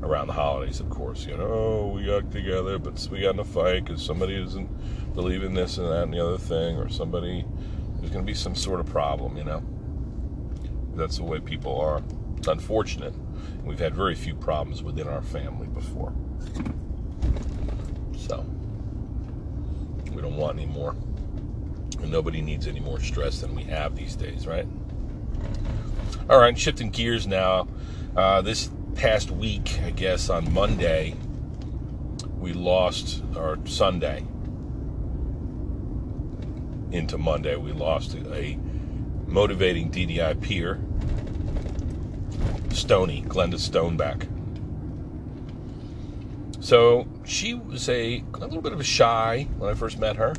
around 0.05 0.27
the 0.27 0.33
holidays, 0.33 0.79
of 0.79 0.89
course. 0.89 1.25
You 1.25 1.35
know, 1.35 1.47
oh, 1.47 1.88
we 1.88 2.05
got 2.05 2.31
together, 2.31 2.77
but 2.77 3.05
we 3.12 3.21
got 3.21 3.33
in 3.33 3.39
a 3.39 3.43
fight 3.43 3.83
because 3.83 4.01
somebody 4.03 4.35
isn't 4.41 4.69
believing 5.15 5.53
this 5.53 5.77
and 5.77 5.88
that 5.88 6.03
and 6.03 6.13
the 6.13 6.24
other 6.24 6.38
thing, 6.38 6.77
or 6.77 6.88
somebody, 6.88 7.43
there's 7.97 8.12
going 8.12 8.24
to 8.24 8.31
be 8.31 8.35
some 8.35 8.55
sort 8.55 8.79
of 8.79 8.85
problem, 8.85 9.35
you 9.35 9.43
know. 9.43 9.63
That's 10.93 11.17
the 11.17 11.24
way 11.24 11.39
people 11.39 11.79
are. 11.81 12.01
It's 12.38 12.47
unfortunate. 12.47 13.13
We've 13.63 13.79
had 13.79 13.95
very 13.95 14.15
few 14.15 14.35
problems 14.35 14.83
within 14.83 15.07
our 15.07 15.24
family 15.24 15.67
before. 15.67 16.13
So, 18.17 18.45
we 20.13 20.21
don't 20.21 20.38
want 20.38 20.57
any 20.57 20.67
more. 20.67 20.91
And 22.01 22.12
nobody 22.12 22.41
needs 22.41 22.67
any 22.67 22.79
more 22.79 23.00
stress 23.00 23.41
than 23.41 23.55
we 23.55 23.63
have 23.63 23.95
these 23.95 24.15
days, 24.15 24.45
right? 24.45 24.67
All 26.29 26.39
right, 26.39 26.57
shifting 26.57 26.91
gears 26.91 27.25
now. 27.25 27.67
Uh, 28.15 28.41
this 28.41 28.69
past 28.96 29.30
week, 29.30 29.80
I 29.84 29.92
guess 29.92 30.30
on 30.30 30.54
Monday, 30.54 31.16
we 32.40 32.54
lost, 32.54 33.22
or 33.36 33.60
Sunday 33.66 34.25
into 36.92 37.18
Monday, 37.18 37.56
we 37.58 37.74
lost 37.74 38.16
a 38.16 38.58
motivating 39.28 39.92
DDI 39.92 40.40
peer, 40.42 40.80
Stony, 42.72 43.24
Glenda 43.28 43.56
Stoneback. 43.56 44.28
So 46.64 47.08
she 47.25 47.54
was 47.54 47.90
a, 47.90 48.24
a 48.34 48.38
little 48.40 48.62
bit 48.62 48.72
of 48.72 48.80
a 48.80 48.84
shy 48.84 49.48
when 49.58 49.70
I 49.70 49.74
first 49.74 50.00
met 50.00 50.16
her, 50.16 50.34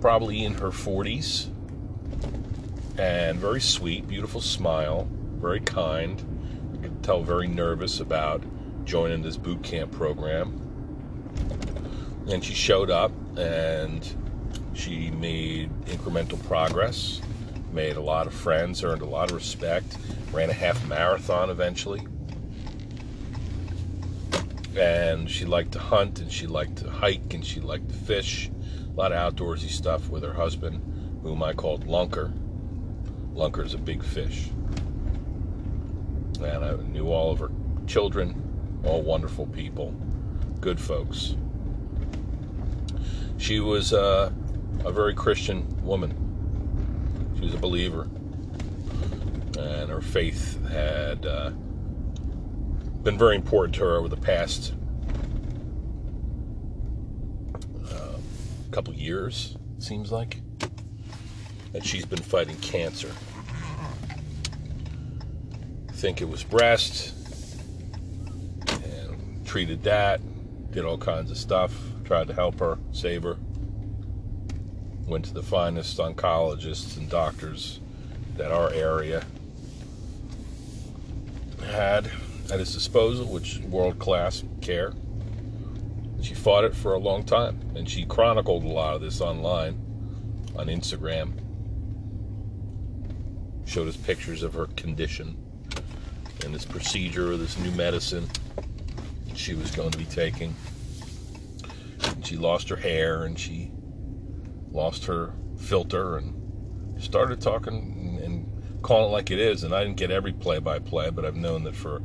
probably 0.00 0.44
in 0.44 0.54
her 0.54 0.68
40s, 0.68 1.48
and 2.96 3.38
very 3.38 3.60
sweet, 3.60 4.06
beautiful 4.06 4.40
smile, 4.40 5.08
very 5.40 5.60
kind. 5.60 6.35
Tell 7.06 7.22
very 7.22 7.46
nervous 7.46 8.00
about 8.00 8.42
joining 8.84 9.22
this 9.22 9.36
boot 9.36 9.62
camp 9.62 9.92
program. 9.92 10.60
And 12.28 12.44
she 12.44 12.52
showed 12.52 12.90
up 12.90 13.12
and 13.38 14.04
she 14.74 15.12
made 15.12 15.70
incremental 15.84 16.44
progress, 16.48 17.20
made 17.70 17.96
a 17.96 18.00
lot 18.00 18.26
of 18.26 18.34
friends, 18.34 18.82
earned 18.82 19.02
a 19.02 19.06
lot 19.06 19.30
of 19.30 19.36
respect, 19.36 19.98
ran 20.32 20.50
a 20.50 20.52
half 20.52 20.84
marathon 20.88 21.48
eventually. 21.48 22.04
And 24.76 25.30
she 25.30 25.44
liked 25.44 25.70
to 25.74 25.78
hunt 25.78 26.18
and 26.18 26.32
she 26.32 26.48
liked 26.48 26.78
to 26.78 26.90
hike 26.90 27.32
and 27.32 27.46
she 27.46 27.60
liked 27.60 27.88
to 27.88 27.94
fish. 27.94 28.50
A 28.84 28.96
lot 28.96 29.12
of 29.12 29.36
outdoorsy 29.36 29.70
stuff 29.70 30.08
with 30.08 30.24
her 30.24 30.34
husband 30.34 30.82
whom 31.22 31.40
i 31.44 31.52
called 31.52 31.86
lunker. 31.86 32.32
Lunker's 33.32 33.74
a 33.74 33.78
big 33.78 34.02
fish 34.02 34.50
and 36.38 36.64
i 36.64 36.74
knew 36.84 37.08
all 37.08 37.30
of 37.30 37.38
her 37.38 37.50
children 37.86 38.42
all 38.84 39.02
wonderful 39.02 39.46
people 39.46 39.94
good 40.60 40.80
folks 40.80 41.36
she 43.38 43.60
was 43.60 43.92
uh, 43.92 44.30
a 44.84 44.92
very 44.92 45.14
christian 45.14 45.66
woman 45.84 46.14
she 47.36 47.42
was 47.42 47.54
a 47.54 47.58
believer 47.58 48.08
and 49.58 49.90
her 49.90 50.00
faith 50.00 50.64
had 50.68 51.24
uh, 51.26 51.50
been 53.02 53.16
very 53.16 53.36
important 53.36 53.74
to 53.74 53.82
her 53.82 53.96
over 53.96 54.08
the 54.08 54.16
past 54.16 54.74
uh, 57.88 58.18
couple 58.70 58.92
years, 58.94 59.56
it 59.76 59.82
seems 59.84 60.10
like. 60.10 60.40
That 61.72 61.84
she's 61.84 62.04
been 62.04 62.22
fighting 62.22 62.56
cancer. 62.56 63.10
Think 65.96 66.20
it 66.20 66.28
was 66.28 66.44
breast, 66.44 67.14
and 68.68 69.46
treated 69.46 69.82
that, 69.84 70.20
did 70.70 70.84
all 70.84 70.98
kinds 70.98 71.30
of 71.30 71.38
stuff, 71.38 71.72
tried 72.04 72.28
to 72.28 72.34
help 72.34 72.60
her, 72.60 72.78
save 72.92 73.22
her. 73.22 73.38
Went 75.06 75.24
to 75.24 75.32
the 75.32 75.42
finest 75.42 75.96
oncologists 75.96 76.98
and 76.98 77.08
doctors 77.08 77.80
that 78.36 78.52
our 78.52 78.70
area 78.74 79.24
had 81.64 82.10
at 82.52 82.58
his 82.58 82.74
disposal, 82.74 83.24
which 83.32 83.60
world 83.60 83.98
class 83.98 84.44
care. 84.60 84.92
She 86.20 86.34
fought 86.34 86.64
it 86.64 86.76
for 86.76 86.92
a 86.92 86.98
long 86.98 87.24
time, 87.24 87.58
and 87.74 87.88
she 87.88 88.04
chronicled 88.04 88.64
a 88.64 88.68
lot 88.68 88.96
of 88.96 89.00
this 89.00 89.22
online 89.22 89.80
on 90.56 90.66
Instagram. 90.66 91.32
Showed 93.64 93.88
us 93.88 93.96
pictures 93.96 94.42
of 94.42 94.52
her 94.52 94.66
condition 94.66 95.38
and 96.44 96.54
this 96.54 96.64
procedure, 96.64 97.32
or 97.32 97.36
this 97.36 97.58
new 97.58 97.70
medicine 97.72 98.28
she 99.34 99.54
was 99.54 99.70
going 99.70 99.90
to 99.90 99.98
be 99.98 100.04
taking. 100.06 100.54
And 102.04 102.26
she 102.26 102.36
lost 102.36 102.68
her 102.68 102.76
hair 102.76 103.24
and 103.24 103.38
she 103.38 103.70
lost 104.70 105.04
her 105.06 105.32
filter 105.58 106.16
and 106.16 107.02
started 107.02 107.40
talking 107.40 108.20
and 108.22 108.82
calling 108.82 109.10
it 109.10 109.12
like 109.12 109.30
it 109.30 109.38
is. 109.38 109.62
And 109.64 109.74
I 109.74 109.84
didn't 109.84 109.96
get 109.96 110.10
every 110.10 110.32
play 110.32 110.58
by 110.58 110.78
play, 110.78 111.10
but 111.10 111.24
I've 111.24 111.36
known 111.36 111.64
that 111.64 111.76
for 111.76 112.02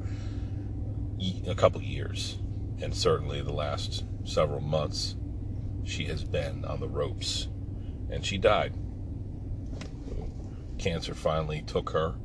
a 1.47 1.55
couple 1.55 1.81
years, 1.81 2.39
and 2.81 2.95
certainly 2.95 3.41
the 3.41 3.53
last 3.53 4.05
several 4.23 4.61
months, 4.61 5.15
she 5.83 6.05
has 6.05 6.23
been 6.23 6.65
on 6.65 6.79
the 6.79 6.87
ropes, 6.87 7.47
and 8.09 8.25
she 8.25 8.37
died. 8.37 8.73
Cancer 10.79 11.13
finally 11.13 11.61
took 11.61 11.91
her, 11.91 12.15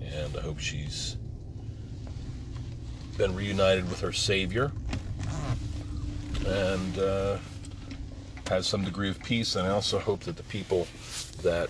and 0.00 0.36
I 0.36 0.40
hope 0.40 0.58
she's 0.58 1.17
been 3.18 3.34
reunited 3.34 3.88
with 3.90 4.00
her 4.00 4.12
Savior 4.12 4.70
and 6.46 6.98
uh, 6.98 7.36
has 8.48 8.64
some 8.64 8.84
degree 8.84 9.10
of 9.10 9.20
peace. 9.24 9.56
And 9.56 9.66
I 9.66 9.70
also 9.70 9.98
hope 9.98 10.20
that 10.20 10.36
the 10.36 10.44
people 10.44 10.86
that 11.42 11.68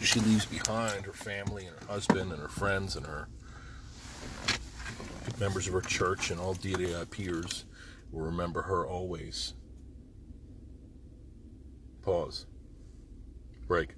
she 0.00 0.20
leaves 0.20 0.46
behind 0.46 1.04
her 1.04 1.12
family 1.12 1.66
and 1.66 1.76
her 1.80 1.86
husband 1.92 2.30
and 2.30 2.40
her 2.40 2.48
friends 2.48 2.94
and 2.94 3.04
her 3.04 3.28
members 5.40 5.66
of 5.66 5.72
her 5.72 5.80
church 5.80 6.30
and 6.30 6.38
all 6.38 6.54
DDI 6.54 7.10
peers 7.10 7.64
will 8.12 8.22
remember 8.22 8.62
her 8.62 8.86
always. 8.86 9.54
Pause. 12.02 12.46
Break. 13.66 13.90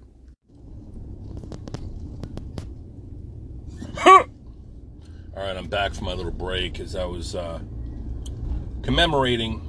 All 4.05 4.25
right, 5.35 5.57
I'm 5.57 5.67
back 5.67 5.93
from 5.93 6.05
my 6.05 6.13
little 6.13 6.31
break 6.31 6.79
as 6.79 6.95
I 6.95 7.05
was 7.05 7.35
uh, 7.35 7.59
commemorating 8.81 9.61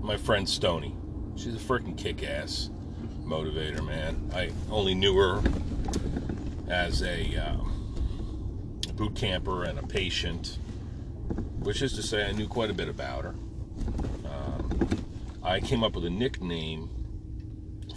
my 0.00 0.16
friend 0.16 0.48
Stony. 0.48 0.94
She's 1.36 1.54
a 1.54 1.58
freaking 1.58 1.96
kick 1.96 2.22
ass 2.24 2.70
motivator, 3.22 3.84
man. 3.84 4.30
I 4.34 4.50
only 4.70 4.94
knew 4.94 5.16
her 5.16 5.42
as 6.68 7.02
a. 7.02 7.36
Uh, 7.36 7.68
boot 8.98 9.14
camper 9.14 9.62
and 9.62 9.78
a 9.78 9.86
patient, 9.86 10.58
which 11.60 11.82
is 11.82 11.92
to 11.92 12.02
say, 12.02 12.26
I 12.26 12.32
knew 12.32 12.48
quite 12.48 12.68
a 12.68 12.74
bit 12.74 12.88
about 12.88 13.22
her. 13.22 13.34
Um, 14.24 14.88
I 15.40 15.60
came 15.60 15.84
up 15.84 15.94
with 15.94 16.04
a 16.04 16.10
nickname 16.10 16.90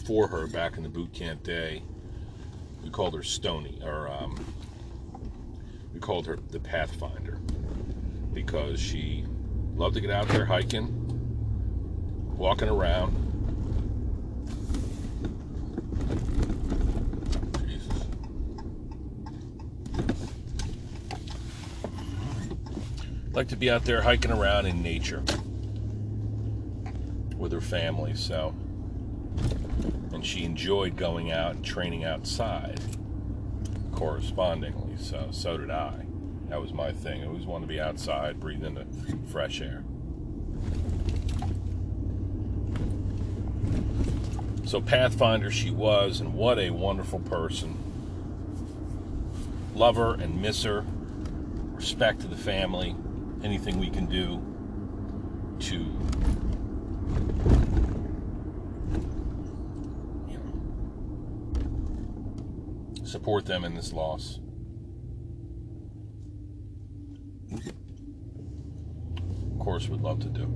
for 0.05 0.27
her 0.27 0.45
back 0.45 0.77
in 0.77 0.83
the 0.83 0.89
boot 0.89 1.11
camp 1.11 1.41
day. 1.41 1.81
We 2.83 2.91
called 2.91 3.15
her 3.15 3.23
Stony, 3.23 3.81
or 3.83 4.11
um, 4.11 4.45
we 5.93 5.99
called 5.99 6.25
her 6.27 6.37
the 6.49 6.59
Pathfinder, 6.59 7.37
because 8.33 8.79
she 8.79 9.25
loved 9.75 9.95
to 9.95 10.01
get 10.01 10.11
out 10.11 10.27
there 10.29 10.45
hiking, 10.45 10.87
walking 12.37 12.69
around, 12.69 13.15
like 23.33 23.47
to 23.47 23.55
be 23.55 23.69
out 23.69 23.85
there 23.85 24.01
hiking 24.01 24.31
around 24.31 24.65
in 24.65 24.81
nature 24.83 25.23
with 27.37 27.51
her 27.51 27.61
family. 27.61 28.13
So, 28.13 28.53
and 30.13 30.25
she 30.25 30.43
enjoyed 30.43 30.97
going 30.97 31.31
out 31.31 31.55
and 31.55 31.65
training 31.65 32.03
outside 32.03 32.79
correspondingly. 33.93 34.80
So, 35.01 35.27
so 35.31 35.57
did 35.57 35.71
I. 35.71 36.05
That 36.49 36.61
was 36.61 36.73
my 36.73 36.91
thing. 36.91 37.23
I 37.23 37.27
always 37.27 37.45
wanted 37.45 37.65
to 37.65 37.73
be 37.73 37.81
outside, 37.81 38.39
breathe 38.39 38.63
in 38.63 38.75
the 38.75 38.85
fresh 39.31 39.59
air. 39.61 39.83
So, 44.65 44.79
Pathfinder 44.79 45.51
she 45.51 45.71
was, 45.71 46.21
and 46.21 46.33
what 46.33 46.59
a 46.59 46.69
wonderful 46.69 47.19
person. 47.19 47.77
Love 49.75 49.95
her 49.95 50.13
and 50.13 50.41
miss 50.41 50.63
her. 50.63 50.85
Respect 51.73 52.21
to 52.21 52.27
the 52.27 52.37
family 52.37 52.95
anything 53.43 53.79
we 53.79 53.89
can 53.89 54.05
do 54.05 54.39
to 55.59 55.75
you 60.27 60.39
know, 62.97 63.05
support 63.05 63.45
them 63.45 63.65
in 63.65 63.75
this 63.75 63.91
loss. 63.91 64.39
Of 69.51 69.59
course, 69.81 69.89
would 69.89 70.01
love 70.01 70.19
to 70.19 70.29
do. 70.29 70.47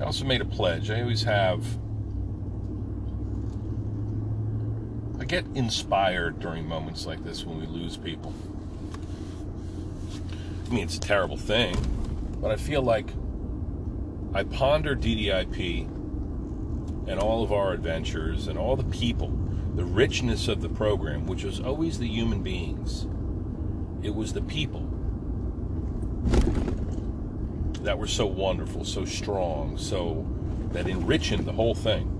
I 0.00 0.04
also 0.04 0.24
made 0.24 0.40
a 0.40 0.44
pledge. 0.44 0.90
I 0.90 1.00
always 1.00 1.22
have 1.22 1.64
I 5.18 5.24
get 5.24 5.46
inspired 5.54 6.40
during 6.40 6.68
moments 6.68 7.06
like 7.06 7.24
this 7.24 7.44
when 7.44 7.58
we 7.58 7.66
lose 7.66 7.96
people. 7.96 8.34
I 10.66 10.74
mean, 10.74 10.84
it's 10.84 10.98
a 10.98 11.00
terrible 11.00 11.38
thing, 11.38 11.76
but 12.40 12.50
I 12.50 12.56
feel 12.56 12.82
like 12.82 13.08
I 14.34 14.44
ponder 14.44 14.94
DDIP 14.94 15.88
and 17.08 17.18
all 17.18 17.42
of 17.42 17.52
our 17.52 17.72
adventures 17.72 18.48
and 18.48 18.58
all 18.58 18.76
the 18.76 18.84
people, 18.84 19.28
the 19.74 19.84
richness 19.84 20.48
of 20.48 20.60
the 20.60 20.68
program, 20.68 21.26
which 21.26 21.44
was 21.44 21.60
always 21.60 21.98
the 21.98 22.08
human 22.08 22.42
beings. 22.42 23.06
It 24.02 24.14
was 24.14 24.34
the 24.34 24.42
people 24.42 24.85
that 27.82 27.98
were 27.98 28.06
so 28.06 28.26
wonderful, 28.26 28.84
so 28.84 29.04
strong, 29.04 29.78
so 29.78 30.26
that 30.72 30.88
enriching 30.88 31.44
the 31.44 31.52
whole 31.52 31.74
thing. 31.74 32.12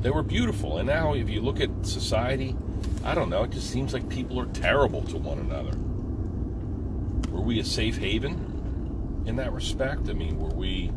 They 0.00 0.10
were 0.10 0.22
beautiful. 0.22 0.78
And 0.78 0.86
now, 0.86 1.14
if 1.14 1.28
you 1.28 1.40
look 1.40 1.60
at 1.60 1.70
society, 1.86 2.56
I 3.04 3.14
don't 3.14 3.30
know, 3.30 3.42
it 3.44 3.50
just 3.50 3.70
seems 3.70 3.92
like 3.92 4.08
people 4.08 4.40
are 4.40 4.46
terrible 4.46 5.02
to 5.02 5.18
one 5.18 5.38
another. 5.38 5.76
Were 7.30 7.42
we 7.42 7.60
a 7.60 7.64
safe 7.64 7.98
haven 7.98 9.22
in 9.26 9.36
that 9.36 9.52
respect? 9.52 10.08
I 10.08 10.14
mean, 10.14 10.38
were 10.38 10.54
we, 10.54 10.90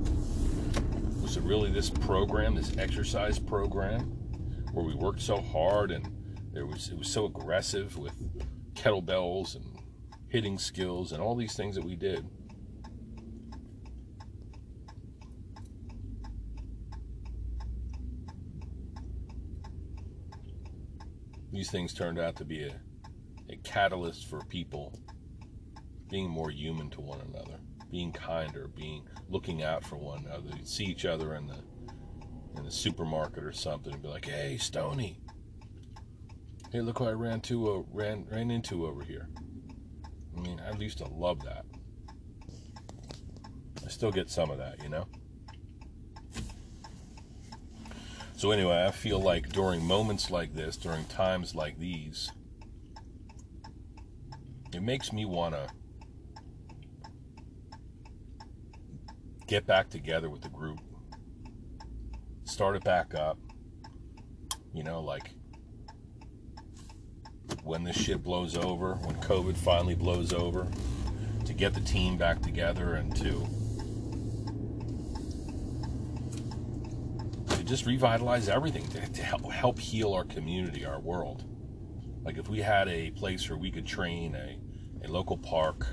was 1.21 1.37
it 1.37 1.43
really 1.43 1.71
this 1.71 1.89
program, 1.89 2.55
this 2.55 2.77
exercise 2.77 3.39
program, 3.39 4.03
where 4.71 4.85
we 4.85 4.93
worked 4.93 5.21
so 5.21 5.41
hard 5.41 5.91
and 5.91 6.07
there 6.53 6.65
was, 6.65 6.89
it 6.89 6.97
was 6.97 7.09
so 7.09 7.25
aggressive 7.25 7.97
with 7.97 8.13
kettlebells 8.73 9.55
and 9.55 9.65
hitting 10.29 10.57
skills 10.57 11.11
and 11.11 11.21
all 11.21 11.35
these 11.35 11.55
things 11.55 11.75
that 11.75 11.83
we 11.83 11.95
did? 11.95 12.25
these 21.57 21.71
things 21.71 21.93
turned 21.93 22.19
out 22.19 22.35
to 22.35 22.45
be 22.45 22.63
a, 22.63 22.75
a 23.49 23.55
catalyst 23.63 24.29
for 24.29 24.39
people 24.45 24.93
being 26.07 26.29
more 26.29 26.51
human 26.51 26.89
to 26.91 27.01
one 27.01 27.19
another, 27.21 27.59
being 27.91 28.11
kinder, 28.11 28.67
being 28.67 29.03
looking 29.27 29.63
out 29.63 29.83
for 29.83 29.97
one 29.97 30.23
another. 30.25 30.49
You'd 30.55 30.67
see 30.67 30.85
each 30.85 31.05
other 31.05 31.35
in 31.35 31.47
the 31.47 31.57
in 32.55 32.63
the 32.63 32.71
supermarket 32.71 33.43
or 33.43 33.51
something 33.51 33.91
and 33.93 34.01
be 34.01 34.07
like, 34.07 34.25
"Hey, 34.25 34.57
Stony, 34.57 35.19
hey, 36.71 36.81
look 36.81 36.99
who 36.99 37.05
I 37.05 37.13
ran 37.13 37.41
to 37.41 37.71
uh, 37.71 37.83
ran 37.91 38.25
ran 38.29 38.51
into 38.51 38.85
over 38.85 39.03
here." 39.03 39.27
I 40.37 40.41
mean, 40.41 40.61
I 40.61 40.75
used 40.77 40.99
to 40.99 41.05
love 41.05 41.43
that. 41.43 41.65
I 43.83 43.89
still 43.89 44.11
get 44.11 44.29
some 44.29 44.51
of 44.51 44.57
that, 44.59 44.83
you 44.83 44.89
know. 44.89 45.07
So, 48.35 48.51
anyway, 48.51 48.85
I 48.85 48.91
feel 48.91 49.19
like 49.19 49.49
during 49.49 49.83
moments 49.83 50.29
like 50.29 50.53
this, 50.53 50.77
during 50.77 51.05
times 51.05 51.55
like 51.55 51.79
these, 51.79 52.31
it 54.73 54.83
makes 54.83 55.11
me 55.11 55.25
want 55.25 55.55
to 55.55 55.67
get 59.47 59.65
back 59.65 59.89
together 59.89 60.29
with 60.29 60.41
the 60.41 60.49
group, 60.49 60.79
start 62.43 62.75
it 62.75 62.83
back 62.83 63.15
up. 63.15 63.39
You 64.73 64.83
know, 64.83 65.01
like 65.01 65.31
when 67.67 67.83
this 67.83 67.97
shit 67.97 68.23
blows 68.23 68.55
over, 68.55 68.95
when 68.95 69.15
COVID 69.15 69.57
finally 69.57 69.93
blows 69.93 70.31
over, 70.31 70.67
to 71.45 71.53
get 71.53 71.73
the 71.73 71.81
team 71.81 72.17
back 72.17 72.41
together 72.41 72.95
and 72.95 73.15
to 73.17 73.47
to 77.55 77.63
just 77.63 77.85
revitalize 77.85 78.47
everything 78.47 78.87
to, 78.87 79.05
to 79.11 79.21
help, 79.21 79.51
help 79.51 79.79
heal 79.79 80.13
our 80.13 80.23
community, 80.23 80.85
our 80.85 80.99
world. 80.99 81.43
Like 82.23 82.37
if 82.37 82.47
we 82.47 82.59
had 82.59 82.87
a 82.87 83.11
place 83.11 83.49
where 83.49 83.57
we 83.57 83.69
could 83.69 83.85
train 83.85 84.35
a, 84.35 84.59
a 85.05 85.07
local 85.11 85.37
park, 85.37 85.87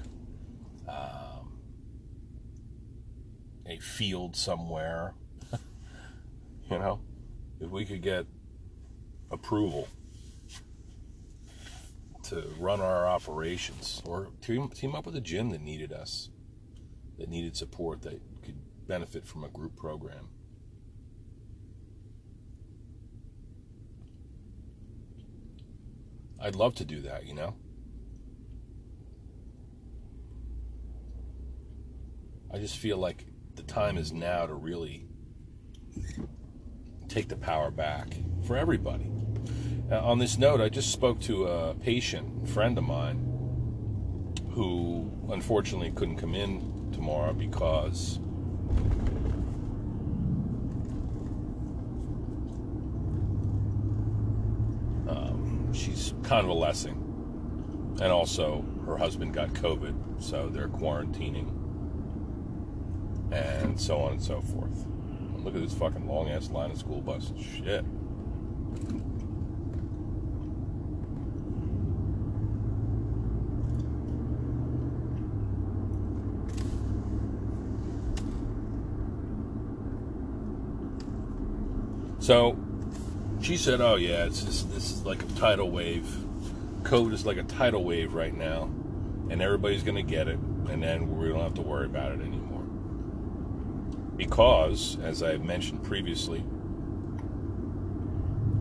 um, 0.88 1.58
a 3.66 3.78
field 3.78 4.37
somewhere, 4.37 5.14
you 6.70 6.78
know, 6.78 7.00
if 7.60 7.70
we 7.70 7.84
could 7.84 8.02
get 8.02 8.26
approval 9.30 9.88
to 12.35 12.49
run 12.59 12.81
our 12.81 13.07
operations 13.07 14.03
or 14.05 14.29
team, 14.40 14.68
team 14.68 14.94
up 14.94 15.07
with 15.07 15.16
a 15.16 15.20
gym 15.20 15.51
that 15.51 15.61
needed 15.61 15.92
us, 15.92 16.31
that 17.18 17.29
needed 17.29 17.57
support, 17.57 18.03
that 18.03 18.20
could 18.42 18.57
benefit 18.87 19.27
from 19.27 19.44
a 19.44 19.49
group 19.49 19.77
program. 19.77 20.29
I'd 26.40 26.57
love 26.57 26.75
to 26.77 26.85
do 26.85 27.01
that, 27.03 27.27
you 27.27 27.35
know? 27.35 27.55
I 32.53 32.59
just 32.59 32.77
feel 32.77 32.99
like 32.99 33.27
the 33.55 33.62
time 33.62 33.97
is 33.97 34.12
now 34.12 34.47
to 34.47 34.55
really 34.55 35.07
take 37.09 37.29
the 37.29 37.37
power 37.37 37.70
back 37.70 38.16
for 38.47 38.57
everybody. 38.57 39.11
Uh, 39.90 40.01
on 40.01 40.18
this 40.18 40.38
note, 40.38 40.61
I 40.61 40.68
just 40.68 40.90
spoke 40.90 41.20
to 41.20 41.47
a 41.47 41.75
patient, 41.75 42.49
friend 42.49 42.79
of 42.79 42.85
mine, 42.85 43.18
who 44.51 45.11
unfortunately 45.31 45.90
couldn't 45.90 46.16
come 46.16 46.35
in 46.35 46.90
tomorrow 46.92 47.33
because 47.33 48.18
she's 55.75 56.14
convalescing. 56.23 57.01
And 58.01 58.11
also, 58.12 58.64
her 58.87 58.97
husband 58.97 59.35
got 59.35 59.51
COVID, 59.51 60.23
so 60.23 60.49
they're 60.49 60.68
quarantining. 60.68 61.51
And 63.33 63.79
so 63.81 64.01
on 64.01 64.12
and 64.12 64.23
so 64.23 64.40
forth. 64.40 64.87
Look 65.38 65.55
at 65.55 65.62
this 65.62 65.75
fucking 65.75 66.07
long 66.09 66.31
ass 66.31 66.51
line 66.51 66.70
of 66.70 66.79
school 66.79 67.01
buses. 67.01 67.40
Shit. 67.40 67.85
So 82.24 82.56
she 83.42 83.58
said, 83.58 83.82
"Oh 83.82 83.96
yeah, 83.96 84.24
it's 84.24 84.42
just, 84.42 84.72
this 84.72 84.92
is 84.92 85.04
like 85.04 85.22
a 85.22 85.26
tidal 85.34 85.70
wave. 85.70 86.06
COVID 86.82 87.12
is 87.12 87.26
like 87.26 87.37
a 87.37 87.42
tidal 87.42 87.84
wave 87.84 88.14
right 88.14 88.34
now, 88.34 88.70
and 89.28 89.42
everybody's 89.42 89.82
gonna 89.82 90.02
get 90.02 90.26
it, 90.26 90.38
and 90.38 90.82
then 90.82 91.18
we 91.18 91.28
don't 91.28 91.40
have 91.40 91.52
to 91.52 91.60
worry 91.60 91.84
about 91.84 92.12
it 92.12 92.22
anymore." 92.22 92.62
Because, 94.16 94.96
as 95.02 95.22
I 95.22 95.37
mentioned 95.37 95.82
previously, 95.82 96.42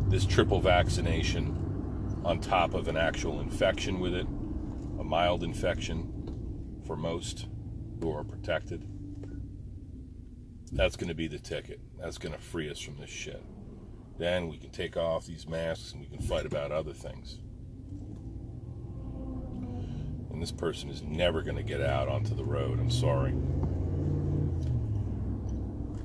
this 0.10 0.26
triple 0.26 0.60
vaccination 0.60 2.20
on 2.26 2.42
top 2.42 2.74
of 2.74 2.90
an 2.90 2.98
actual 2.98 3.40
infection 3.40 4.02
with 4.02 4.14
it, 4.14 4.28
a 5.00 5.06
mild 5.06 5.42
infection 5.42 6.82
for 6.86 6.98
most 6.98 7.48
who 8.02 8.12
are 8.12 8.26
protected, 8.26 8.86
that's 10.74 10.98
going 10.98 11.08
to 11.08 11.16
be 11.16 11.28
the 11.28 11.40
ticket. 11.40 11.80
That's 11.98 12.18
going 12.18 12.34
to 12.34 12.42
free 12.42 12.70
us 12.70 12.80
from 12.80 12.98
this 12.98 13.10
shit. 13.10 13.42
Then 14.18 14.48
we 14.48 14.58
can 14.58 14.70
take 14.70 14.96
off 14.96 15.26
these 15.26 15.48
masks 15.48 15.92
and 15.92 16.02
we 16.02 16.08
can 16.08 16.22
fight 16.22 16.46
about 16.46 16.72
other 16.72 16.94
things. 16.94 17.40
And 20.32 20.42
this 20.42 20.52
person 20.52 20.90
is 20.90 21.02
never 21.04 21.42
going 21.42 21.58
to 21.58 21.64
get 21.64 21.82
out 21.82 22.08
onto 22.08 22.36
the 22.36 22.44
road. 22.44 22.80
I'm 22.80 22.90
sorry. 22.90 23.32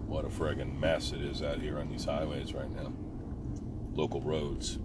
What 0.06 0.24
a 0.24 0.28
friggin' 0.28 0.78
mess 0.78 1.12
it 1.12 1.20
is 1.20 1.42
out 1.42 1.60
here 1.60 1.78
on 1.78 1.88
these 1.88 2.04
highways 2.04 2.54
right 2.54 2.70
now. 2.74 2.92
Local 3.92 4.20
roads. 4.20 4.78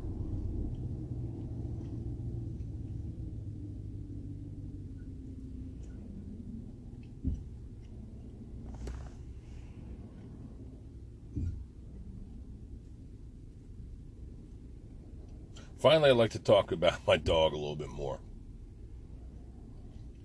Finally, 15.83 16.11
I'd 16.11 16.15
like 16.15 16.31
to 16.31 16.39
talk 16.39 16.71
about 16.71 17.05
my 17.05 17.17
dog 17.17 17.51
a 17.51 17.57
little 17.57 17.75
bit 17.75 17.89
more. 17.89 18.17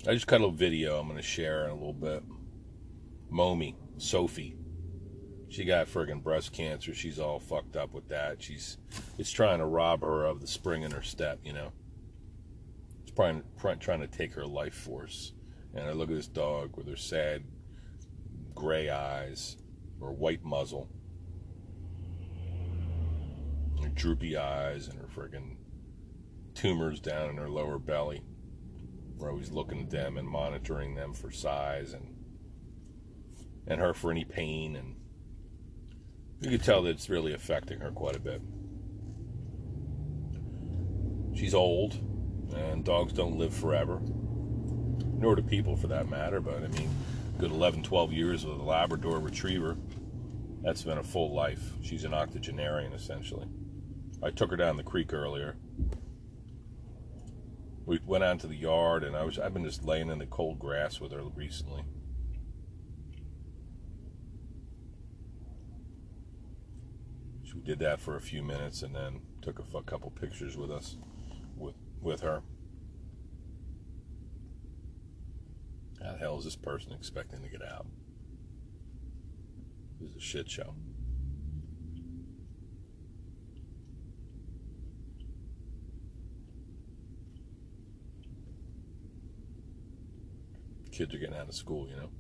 I 0.07 0.15
just 0.15 0.29
cut 0.29 0.41
a 0.41 0.53
video 0.53 1.01
I'm 1.01 1.09
going 1.09 1.17
to 1.17 1.23
share 1.23 1.65
in 1.65 1.71
a 1.71 1.75
little 1.75 1.93
bit. 1.93 2.23
Momi, 3.29 3.75
Sophie. 3.97 4.57
She 5.49 5.65
got 5.65 5.89
friggin' 5.89 6.23
breast 6.23 6.53
cancer. 6.53 6.95
She's 6.95 7.19
all 7.19 7.41
fucked 7.41 7.75
up 7.75 7.93
with 7.93 8.07
that. 8.09 8.41
She's 8.41 8.79
it's 9.19 9.33
trying 9.33 9.59
to 9.59 9.67
rob 9.67 10.03
her 10.03 10.27
of 10.27 10.41
the 10.41 10.47
spring 10.47 10.85
in 10.85 10.93
her 10.93 11.03
step, 11.03 11.41
you 11.43 11.53
know. 11.53 11.73
It's 13.03 13.11
probably 13.11 13.43
trying 13.81 14.01
to 14.01 14.07
take 14.07 14.35
her 14.35 14.47
life 14.47 14.75
force. 14.75 15.33
And 15.75 15.89
I 15.89 15.91
look 15.91 16.09
at 16.09 16.15
this 16.15 16.29
dog 16.29 16.77
with 16.77 16.87
her 16.87 16.95
sad 16.95 17.43
gray 18.55 18.91
eyes 18.91 19.57
or 20.01 20.13
white 20.13 20.45
muzzle 20.45 20.89
her 23.83 23.88
droopy 23.99 24.37
eyes 24.37 24.89
and 24.89 24.99
her 24.99 25.07
friggin' 25.07 25.57
tumors 26.55 27.01
down 27.01 27.31
in 27.31 27.37
her 27.37 27.49
lower 27.49 27.79
belly. 27.79 28.23
We're 29.17 29.31
always 29.31 29.51
looking 29.51 29.83
at 29.83 29.91
them 29.91 30.17
and 30.17 30.27
monitoring 30.27 30.95
them 30.95 31.13
for 31.13 31.31
size 31.31 31.93
and 31.93 32.15
and 33.67 33.81
her 33.81 33.93
for 33.93 34.11
any 34.11 34.25
pain 34.25 34.77
and 34.77 34.97
you 36.41 36.51
can 36.51 36.61
tell 36.61 36.83
that 36.83 36.91
it's 36.91 37.11
really 37.11 37.35
affecting 37.35 37.81
her 37.81 37.91
quite 37.91 38.17
a 38.17 38.21
bit. 38.21 38.41
She's 41.35 41.55
old 41.55 41.95
and 42.55 42.85
dogs 42.85 43.13
don't 43.13 43.37
live 43.37 43.53
forever. 43.53 44.01
Nor 44.01 45.35
do 45.35 45.43
people 45.43 45.77
for 45.77 45.89
that 45.89 46.09
matter, 46.09 46.41
but 46.41 46.63
I 46.63 46.69
mean 46.69 46.89
good 47.39 47.51
11, 47.51 47.83
12 47.83 48.13
years 48.13 48.47
with 48.47 48.59
a 48.59 48.63
Labrador 48.63 49.19
retriever. 49.19 49.77
That's 50.63 50.83
been 50.83 50.99
a 50.99 51.03
full 51.03 51.35
life. 51.35 51.73
She's 51.83 52.05
an 52.05 52.15
octogenarian 52.15 52.93
essentially. 52.93 53.49
I 54.23 54.31
took 54.31 54.51
her 54.51 54.57
down 54.57 54.77
the 54.77 54.83
creek 54.83 55.13
earlier. 55.13 55.57
we 57.87 58.01
went 58.05 58.25
out 58.25 58.41
to 58.41 58.47
the 58.47 58.57
yard, 58.57 59.05
and 59.05 59.17
I 59.17 59.25
was 59.25 59.39
I've 59.39 59.55
been 59.55 59.65
just 59.65 59.85
laying 59.85 60.11
in 60.11 60.19
the 60.19 60.27
cold 60.27 60.59
grass 60.59 61.01
with 61.01 61.13
her 61.13 61.23
recently. 61.23 61.85
we 67.59 67.65
did 67.65 67.79
that 67.81 68.01
for 68.01 68.17
a 68.17 68.21
few 68.21 68.43
minutes, 68.43 68.83
and 68.83 68.95
then 68.95 69.21
took 69.43 69.59
a 69.59 69.83
couple 69.83 70.11
pictures 70.11 70.57
with 70.57 70.71
us, 70.71 70.97
with 71.57 71.75
with 72.01 72.21
her. 72.21 72.43
How 76.03 76.13
the 76.13 76.19
hell 76.19 76.39
is 76.39 76.45
this 76.45 76.57
person 76.57 76.93
expecting 76.93 77.43
to 77.43 77.49
get 77.49 77.63
out? 77.63 77.87
This 80.01 80.11
is 80.11 80.17
a 80.17 80.21
shit 80.21 80.49
show. 80.49 80.75
Kids 90.99 91.15
are 91.15 91.19
getting 91.19 91.37
out 91.37 91.49
of 91.49 91.55
school, 91.55 91.89
you 91.89 91.95
know. 91.95 92.11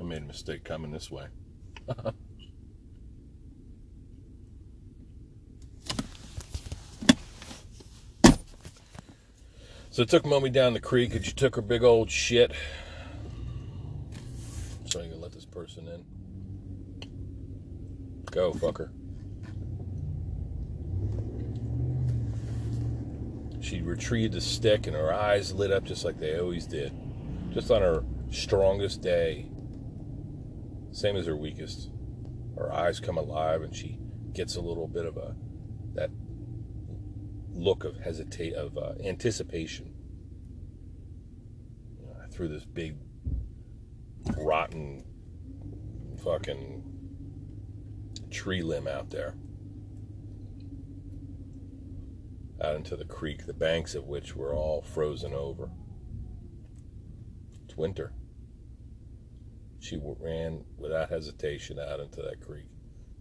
I 0.00 0.04
made 0.04 0.22
a 0.22 0.24
mistake 0.24 0.64
coming 0.64 0.90
this 0.90 1.10
way. 1.10 1.26
so 9.90 10.02
I 10.02 10.06
took 10.06 10.24
mommy 10.24 10.48
down 10.48 10.72
the 10.72 10.80
creek 10.80 11.14
and 11.14 11.22
she 11.22 11.32
took 11.32 11.56
her 11.56 11.62
big 11.62 11.84
old 11.84 12.10
shit. 12.10 12.52
So 14.86 15.02
I'm 15.02 15.10
gonna 15.10 15.20
let 15.20 15.32
this 15.32 15.44
person 15.44 15.88
in. 15.88 16.06
Go, 18.30 18.54
fucker. 18.54 18.88
She 23.70 23.82
retrieved 23.82 24.34
the 24.34 24.40
stick 24.40 24.88
and 24.88 24.96
her 24.96 25.14
eyes 25.14 25.52
lit 25.52 25.70
up 25.70 25.84
just 25.84 26.04
like 26.04 26.18
they 26.18 26.36
always 26.36 26.66
did. 26.66 26.92
Just 27.52 27.70
on 27.70 27.82
her 27.82 28.02
strongest 28.32 29.00
day. 29.00 29.46
Same 30.90 31.14
as 31.14 31.26
her 31.26 31.36
weakest. 31.36 31.88
Her 32.56 32.72
eyes 32.72 32.98
come 32.98 33.16
alive 33.16 33.62
and 33.62 33.72
she 33.72 33.96
gets 34.32 34.56
a 34.56 34.60
little 34.60 34.88
bit 34.88 35.06
of 35.06 35.16
a 35.16 35.36
that 35.94 36.10
look 37.52 37.84
of 37.84 37.98
hesitate 37.98 38.54
of 38.54 38.76
uh, 38.76 38.94
anticipation 39.04 39.94
you 42.00 42.06
know, 42.06 42.14
through 42.32 42.48
this 42.48 42.64
big 42.64 42.96
rotten 44.36 45.04
fucking 46.24 46.82
tree 48.32 48.62
limb 48.62 48.88
out 48.88 49.10
there 49.10 49.36
out 52.62 52.76
into 52.76 52.96
the 52.96 53.04
creek, 53.04 53.46
the 53.46 53.54
banks 53.54 53.94
of 53.94 54.06
which 54.06 54.36
were 54.36 54.54
all 54.54 54.82
frozen 54.82 55.32
over. 55.32 55.70
It's 57.64 57.76
winter. 57.76 58.12
She 59.78 59.98
ran 60.02 60.64
without 60.76 61.10
hesitation 61.10 61.78
out 61.78 62.00
into 62.00 62.20
that 62.22 62.40
creek, 62.40 62.66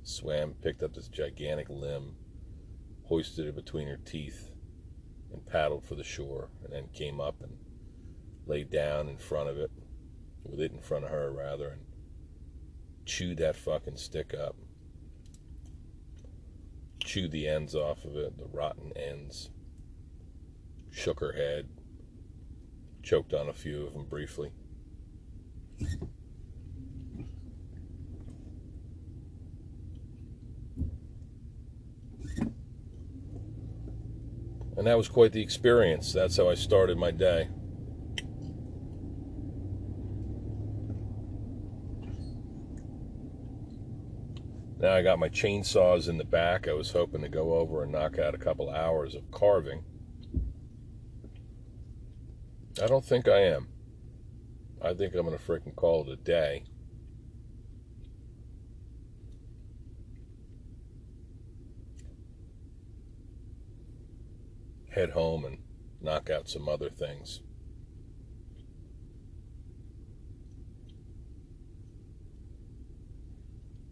swam, 0.04 0.56
picked 0.62 0.84
up 0.84 0.94
this 0.94 1.08
gigantic 1.08 1.70
limb, 1.70 2.16
hoisted 3.04 3.48
it 3.48 3.56
between 3.56 3.88
her 3.88 4.00
teeth, 4.04 4.52
and 5.32 5.46
paddled 5.46 5.86
for 5.86 5.96
the 5.96 6.04
shore, 6.04 6.50
and 6.64 6.74
then 6.74 6.90
came 6.94 7.22
up 7.22 7.42
and 7.42 7.58
laid 8.46 8.70
down 8.70 9.08
in 9.08 9.18
front 9.18 9.50
of 9.50 9.58
it, 9.58 9.72
with 10.44 10.60
it 10.60 10.72
in 10.74 10.82
front 10.82 11.06
of 11.06 11.12
her, 11.12 11.32
rather, 11.32 11.70
and 11.70 11.86
chewed 13.06 13.38
that 13.38 13.56
fucking 13.56 13.96
stick 13.96 14.34
up. 14.34 14.56
Chewed 17.10 17.32
the 17.32 17.48
ends 17.48 17.74
off 17.74 18.06
of 18.06 18.16
it, 18.16 18.38
the 18.38 18.46
rotten 18.46 18.92
ends. 18.96 19.50
Shook 20.92 21.22
her 21.22 21.32
head, 21.32 21.68
choked 23.02 23.34
on 23.34 23.50
a 23.50 23.54
few 23.54 23.88
of 23.88 23.94
them 23.94 24.06
briefly. 24.06 24.52
And 34.78 34.86
that 34.86 34.96
was 34.96 35.10
quite 35.10 35.32
the 35.32 35.42
experience. 35.42 36.14
That's 36.14 36.38
how 36.38 36.48
I 36.48 36.54
started 36.54 37.00
my 37.00 37.10
day. 37.10 37.48
Now 44.90 44.96
I 44.96 45.04
got 45.04 45.20
my 45.20 45.30
chainsaws 45.30 46.10
in 46.10 46.18
the 46.18 46.24
back. 46.24 46.68
I 46.68 46.74
was 46.74 46.94
hoping 46.94 47.22
to 47.22 47.30
go 47.30 47.54
over 47.54 47.84
and 47.84 47.92
knock 47.92 48.18
out 48.18 48.34
a 48.34 48.40
couple 48.40 48.72
hours 48.72 49.14
of 49.14 49.30
carving. 49.30 49.84
I 52.82 52.88
don't 52.88 53.06
think 53.06 53.28
I 53.28 53.38
am. 53.38 53.68
I 54.82 54.96
think 54.96 55.14
I'm 55.14 55.28
going 55.28 55.38
to 55.38 55.44
freaking 55.44 55.76
call 55.76 56.02
it 56.02 56.10
a 56.10 56.16
day. 56.16 56.64
head 64.90 65.12
home 65.12 65.46
and 65.46 65.60
knock 66.02 66.32
out 66.32 66.50
some 66.50 66.68
other 66.68 66.90
things. 66.90 67.42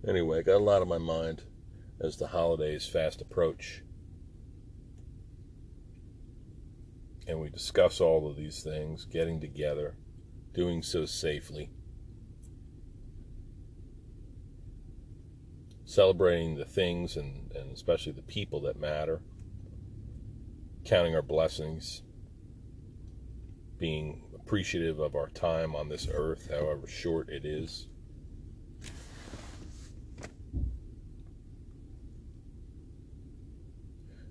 Anyway, 0.08 0.42
got 0.44 0.56
a 0.56 0.58
lot 0.58 0.82
on 0.82 0.88
my 0.88 0.98
mind 0.98 1.44
as 2.00 2.18
the 2.18 2.28
holidays 2.28 2.88
fast 2.88 3.22
approach. 3.22 3.84
And 7.28 7.42
we 7.42 7.50
discuss 7.50 8.00
all 8.00 8.30
of 8.30 8.38
these 8.38 8.64
things, 8.64 9.06
getting 9.06 9.42
together, 9.42 9.98
doing 10.54 10.82
so 10.82 11.06
safely, 11.06 11.72
celebrating 15.84 16.56
the 16.56 16.66
things 16.66 17.18
and, 17.18 17.52
and 17.54 17.74
especially 17.74 18.14
the 18.14 18.22
people 18.22 18.62
that 18.62 18.80
matter 18.80 19.22
counting 20.88 21.16
our 21.16 21.22
blessings, 21.22 22.02
being 23.78 24.24
appreciative 24.34 25.00
of 25.00 25.16
our 25.16 25.28
time 25.28 25.76
on 25.76 25.90
this 25.90 26.08
earth, 26.10 26.50
however 26.50 26.88
short 26.88 27.28
it 27.30 27.46
is. 27.46 27.90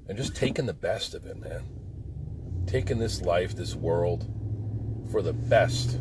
And 0.09 0.16
just 0.16 0.37
taking 0.37 0.66
the 0.66 0.75
best 0.75 1.14
of 1.14 1.27
it, 1.27 1.37
man. 1.37 1.64
Taking 2.66 2.99
this 2.99 3.23
life, 3.23 3.55
this 3.57 3.75
world, 3.75 4.27
for 5.11 5.23
the 5.23 5.33
best, 5.33 5.99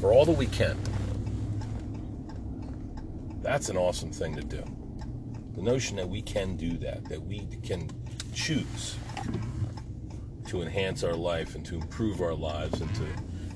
for 0.00 0.12
all 0.12 0.24
that 0.24 0.36
we 0.36 0.46
can. 0.46 0.78
That's 3.42 3.68
an 3.68 3.76
awesome 3.76 4.12
thing 4.12 4.36
to 4.36 4.42
do. 4.42 4.62
The 5.54 5.62
notion 5.62 5.96
that 5.96 6.08
we 6.08 6.22
can 6.22 6.56
do 6.56 6.78
that, 6.78 7.04
that 7.06 7.22
we 7.22 7.46
can 7.62 7.90
choose 8.32 8.96
to 10.46 10.62
enhance 10.62 11.02
our 11.02 11.14
life 11.14 11.54
and 11.54 11.64
to 11.66 11.74
improve 11.76 12.20
our 12.20 12.34
lives 12.34 12.80
and 12.80 12.94
to 12.94 13.06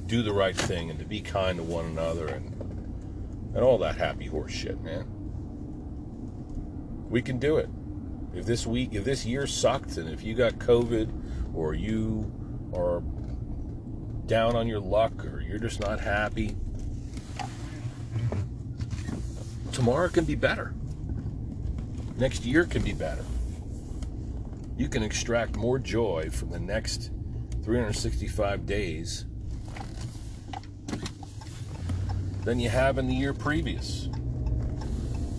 do 0.06 0.22
the 0.22 0.32
right 0.32 0.56
thing 0.56 0.90
and 0.90 0.98
to 0.98 1.04
be 1.04 1.20
kind 1.20 1.58
to 1.58 1.62
one 1.62 1.84
another 1.86 2.28
and 2.28 2.52
and 3.54 3.64
all 3.64 3.78
that 3.78 3.96
happy 3.96 4.26
horse 4.26 4.52
shit, 4.52 4.82
man. 4.82 5.06
We 7.08 7.22
can 7.22 7.38
do 7.38 7.56
it. 7.56 7.70
If 8.36 8.44
this 8.44 8.66
week, 8.66 8.90
if 8.92 9.04
this 9.04 9.24
year 9.24 9.46
sucked, 9.46 9.96
and 9.96 10.08
if 10.08 10.22
you 10.22 10.34
got 10.34 10.54
COVID, 10.54 11.54
or 11.54 11.74
you 11.74 12.30
are 12.74 13.02
down 14.26 14.54
on 14.54 14.66
your 14.66 14.80
luck, 14.80 15.24
or 15.24 15.40
you're 15.40 15.58
just 15.58 15.80
not 15.80 16.00
happy, 16.00 16.56
tomorrow 19.72 20.08
can 20.08 20.24
be 20.24 20.34
better. 20.34 20.74
Next 22.18 22.44
year 22.44 22.64
can 22.64 22.82
be 22.82 22.92
better 22.92 23.24
you 24.76 24.88
can 24.88 25.02
extract 25.02 25.56
more 25.56 25.78
joy 25.78 26.28
from 26.30 26.50
the 26.50 26.60
next 26.60 27.10
365 27.64 28.66
days 28.66 29.24
than 32.44 32.60
you 32.60 32.68
have 32.68 32.98
in 32.98 33.06
the 33.08 33.14
year 33.14 33.32
previous, 33.32 34.08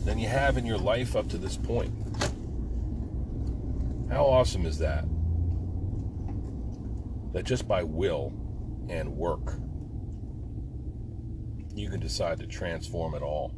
than 0.06 0.18
you 0.18 0.28
have 0.28 0.58
in 0.58 0.66
your 0.66 0.78
life 0.78 1.16
up 1.16 1.30
to 1.30 1.38
this 1.38 1.56
point. 1.56 1.94
How 4.10 4.26
awesome 4.26 4.65
is 4.65 4.80
that? 4.80 5.06
That 7.34 7.43
just 7.43 7.67
by 7.67 7.84
will 7.84 8.34
and 8.89 9.15
work, 9.15 9.60
you 11.76 11.89
can 11.89 12.00
decide 12.00 12.39
to 12.39 12.48
transform 12.48 13.13
it 13.15 13.22
all. 13.22 13.54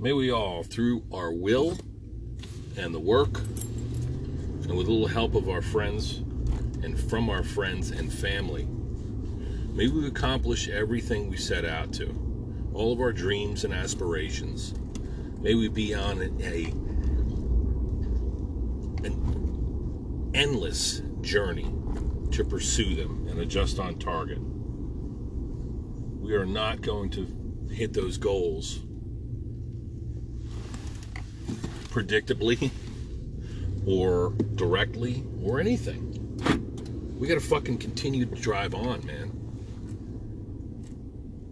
May 0.00 0.14
we 0.14 0.32
all, 0.32 0.62
through 0.62 1.04
our 1.12 1.30
will 1.30 1.78
and 2.78 2.94
the 2.94 2.98
work, 2.98 3.42
and 4.70 4.78
with 4.78 4.86
a 4.86 4.92
little 4.92 5.08
help 5.08 5.34
of 5.34 5.48
our 5.48 5.60
friends 5.60 6.18
and 6.84 6.96
from 6.96 7.28
our 7.28 7.42
friends 7.42 7.90
and 7.90 8.12
family, 8.12 8.68
may 9.74 9.88
we 9.88 10.06
accomplish 10.06 10.68
everything 10.68 11.28
we 11.28 11.36
set 11.36 11.64
out 11.64 11.92
to, 11.92 12.14
all 12.72 12.92
of 12.92 13.00
our 13.00 13.12
dreams 13.12 13.64
and 13.64 13.74
aspirations. 13.74 14.74
May 15.40 15.54
we 15.54 15.66
be 15.66 15.92
on 15.92 16.20
a, 16.40 16.66
an 19.04 20.30
endless 20.34 21.02
journey 21.20 21.68
to 22.30 22.44
pursue 22.44 22.94
them 22.94 23.26
and 23.28 23.40
adjust 23.40 23.80
on 23.80 23.98
target. 23.98 24.38
We 24.38 26.34
are 26.34 26.46
not 26.46 26.80
going 26.80 27.10
to 27.10 27.26
hit 27.74 27.92
those 27.92 28.18
goals 28.18 28.78
predictably 31.88 32.70
or 33.90 34.30
directly 34.54 35.24
or 35.42 35.58
anything. 35.58 36.16
We 37.18 37.26
got 37.26 37.34
to 37.34 37.40
fucking 37.40 37.78
continue 37.78 38.24
to 38.24 38.34
drive 38.36 38.74
on, 38.74 39.04
man. 39.04 39.32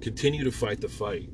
Continue 0.00 0.44
to 0.44 0.52
fight 0.52 0.80
the 0.80 0.88
fight. 0.88 1.28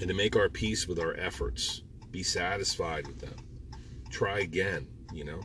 And 0.00 0.08
to 0.08 0.14
make 0.14 0.36
our 0.36 0.48
peace 0.48 0.86
with 0.86 0.98
our 0.98 1.16
efforts. 1.16 1.82
Be 2.10 2.22
satisfied 2.22 3.06
with 3.06 3.18
them. 3.18 3.34
Try 4.10 4.40
again, 4.40 4.86
you 5.12 5.24
know? 5.24 5.40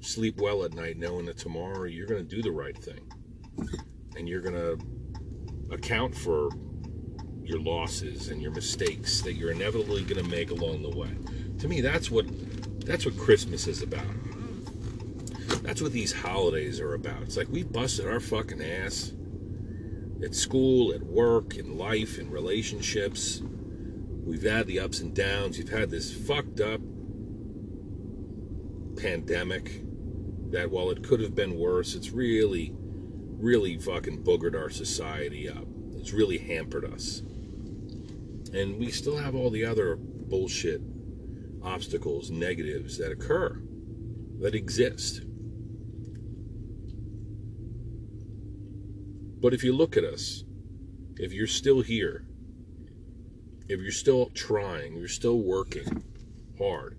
Sleep 0.00 0.40
well 0.40 0.64
at 0.64 0.72
night 0.72 0.96
knowing 0.96 1.26
that 1.26 1.36
tomorrow 1.36 1.84
you're 1.84 2.06
going 2.06 2.26
to 2.26 2.36
do 2.36 2.40
the 2.40 2.50
right 2.50 2.76
thing. 2.76 3.00
And 4.16 4.28
you're 4.28 4.40
going 4.40 4.54
to 4.54 4.78
account 5.74 6.16
for 6.16 6.48
your 7.44 7.60
losses 7.60 8.28
and 8.28 8.40
your 8.40 8.52
mistakes 8.52 9.20
that 9.22 9.34
you're 9.34 9.50
inevitably 9.50 10.02
going 10.04 10.22
to 10.22 10.30
make 10.30 10.50
along 10.50 10.82
the 10.82 10.90
way. 10.96 11.10
To 11.60 11.68
me, 11.68 11.80
that's 11.80 12.10
what 12.10 12.26
that's 12.86 13.04
what 13.04 13.18
Christmas 13.18 13.66
is 13.66 13.82
about. 13.82 14.06
That's 15.62 15.82
what 15.82 15.92
these 15.92 16.12
holidays 16.12 16.80
are 16.80 16.94
about. 16.94 17.22
It's 17.22 17.36
like 17.36 17.48
we 17.48 17.62
busted 17.62 18.06
our 18.06 18.20
fucking 18.20 18.62
ass 18.62 19.12
at 20.24 20.34
school, 20.34 20.92
at 20.94 21.02
work, 21.02 21.56
in 21.56 21.76
life, 21.76 22.18
in 22.18 22.30
relationships. 22.30 23.42
We've 24.24 24.42
had 24.42 24.66
the 24.66 24.80
ups 24.80 25.00
and 25.00 25.14
downs. 25.14 25.58
You've 25.58 25.68
had 25.68 25.90
this 25.90 26.12
fucked 26.12 26.60
up 26.60 26.80
pandemic 28.96 29.82
that 30.50 30.70
while 30.70 30.90
it 30.90 31.02
could 31.02 31.20
have 31.20 31.34
been 31.34 31.58
worse, 31.58 31.94
it's 31.94 32.10
really, 32.10 32.72
really 32.74 33.78
fucking 33.78 34.24
boogered 34.24 34.58
our 34.58 34.70
society 34.70 35.48
up. 35.48 35.66
It's 35.96 36.12
really 36.12 36.38
hampered 36.38 36.84
us. 36.84 37.20
And 38.52 38.78
we 38.78 38.90
still 38.90 39.18
have 39.18 39.34
all 39.34 39.50
the 39.50 39.64
other 39.64 39.96
bullshit 39.96 40.80
obstacles, 41.68 42.30
negatives 42.30 42.96
that 42.98 43.12
occur, 43.12 43.60
that 44.40 44.54
exist. 44.54 45.20
But 49.40 49.54
if 49.54 49.62
you 49.62 49.72
look 49.72 49.96
at 49.96 50.04
us, 50.04 50.44
if 51.16 51.32
you're 51.32 51.46
still 51.46 51.82
here, 51.82 52.24
if 53.68 53.80
you're 53.80 53.92
still 53.92 54.30
trying, 54.30 54.96
you're 54.96 55.08
still 55.08 55.38
working 55.38 56.02
hard, 56.58 56.98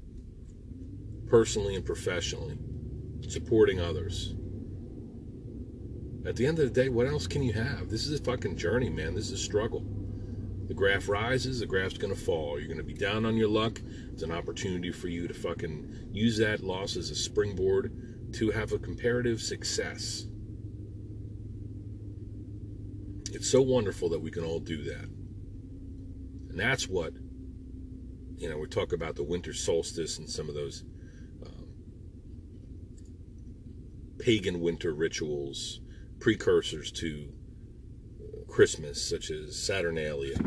personally 1.28 1.76
and 1.76 1.84
professionally, 1.84 2.58
supporting 3.28 3.80
others. 3.80 4.36
At 6.26 6.36
the 6.36 6.46
end 6.46 6.60
of 6.60 6.66
the 6.66 6.82
day, 6.82 6.90
what 6.90 7.08
else 7.08 7.28
can 7.28 7.42
you 7.42 7.54
have? 7.54 7.90
This 7.90 8.06
is 8.06 8.20
a 8.20 8.24
fucking 8.24 8.58
journey, 8.58 8.90
man. 8.90 9.16
This 9.16 9.32
is 9.32 9.40
a 9.40 9.44
struggle. 9.44 9.84
The 10.70 10.76
graph 10.76 11.10
rises, 11.10 11.60
the 11.60 11.66
graph's 11.66 11.98
going 11.98 12.14
to 12.14 12.20
fall. 12.20 12.60
You're 12.60 12.68
going 12.68 12.78
to 12.78 12.84
be 12.84 12.94
down 12.94 13.26
on 13.26 13.36
your 13.36 13.48
luck. 13.48 13.82
It's 14.14 14.22
an 14.22 14.32
opportunity 14.32 14.92
for 14.92 15.08
you 15.08 15.28
to 15.28 15.34
fucking 15.34 16.10
use 16.12 16.38
that 16.38 16.64
loss 16.64 16.96
as 16.96 17.10
a 17.10 17.16
springboard 17.16 18.34
to 18.36 18.52
have 18.52 18.72
a 18.72 18.78
comparative 18.78 19.42
success. 19.42 20.28
It's 23.32 23.50
so 23.50 23.64
wonderful 23.64 24.10
that 24.10 24.20
we 24.20 24.30
can 24.30 24.44
all 24.44 24.60
do 24.60 24.84
that. 24.84 25.10
And 26.52 26.60
that's 26.60 26.88
what, 26.88 27.14
you 28.38 28.48
know, 28.48 28.60
we 28.60 28.68
talk 28.68 28.94
about 28.94 29.16
the 29.16 29.24
winter 29.24 29.54
solstice 29.54 30.20
and 30.20 30.30
some 30.30 30.50
of 30.50 30.54
those 30.54 30.84
um, 31.44 31.66
pagan 34.20 34.62
winter 34.62 34.94
rituals, 34.94 35.80
precursors 36.20 36.92
to 36.92 37.34
Christmas, 38.48 39.04
such 39.10 39.32
as 39.32 39.60
Saturnalia 39.60 40.38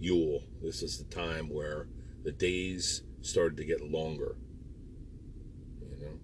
Yule. 0.00 0.42
This 0.62 0.82
is 0.82 0.98
the 0.98 1.04
time 1.04 1.48
where 1.48 1.86
the 2.24 2.32
days 2.32 3.02
started 3.20 3.56
to 3.58 3.64
get 3.64 3.82
longer. 3.82 4.36
You 5.80 6.06
know, 6.06 6.18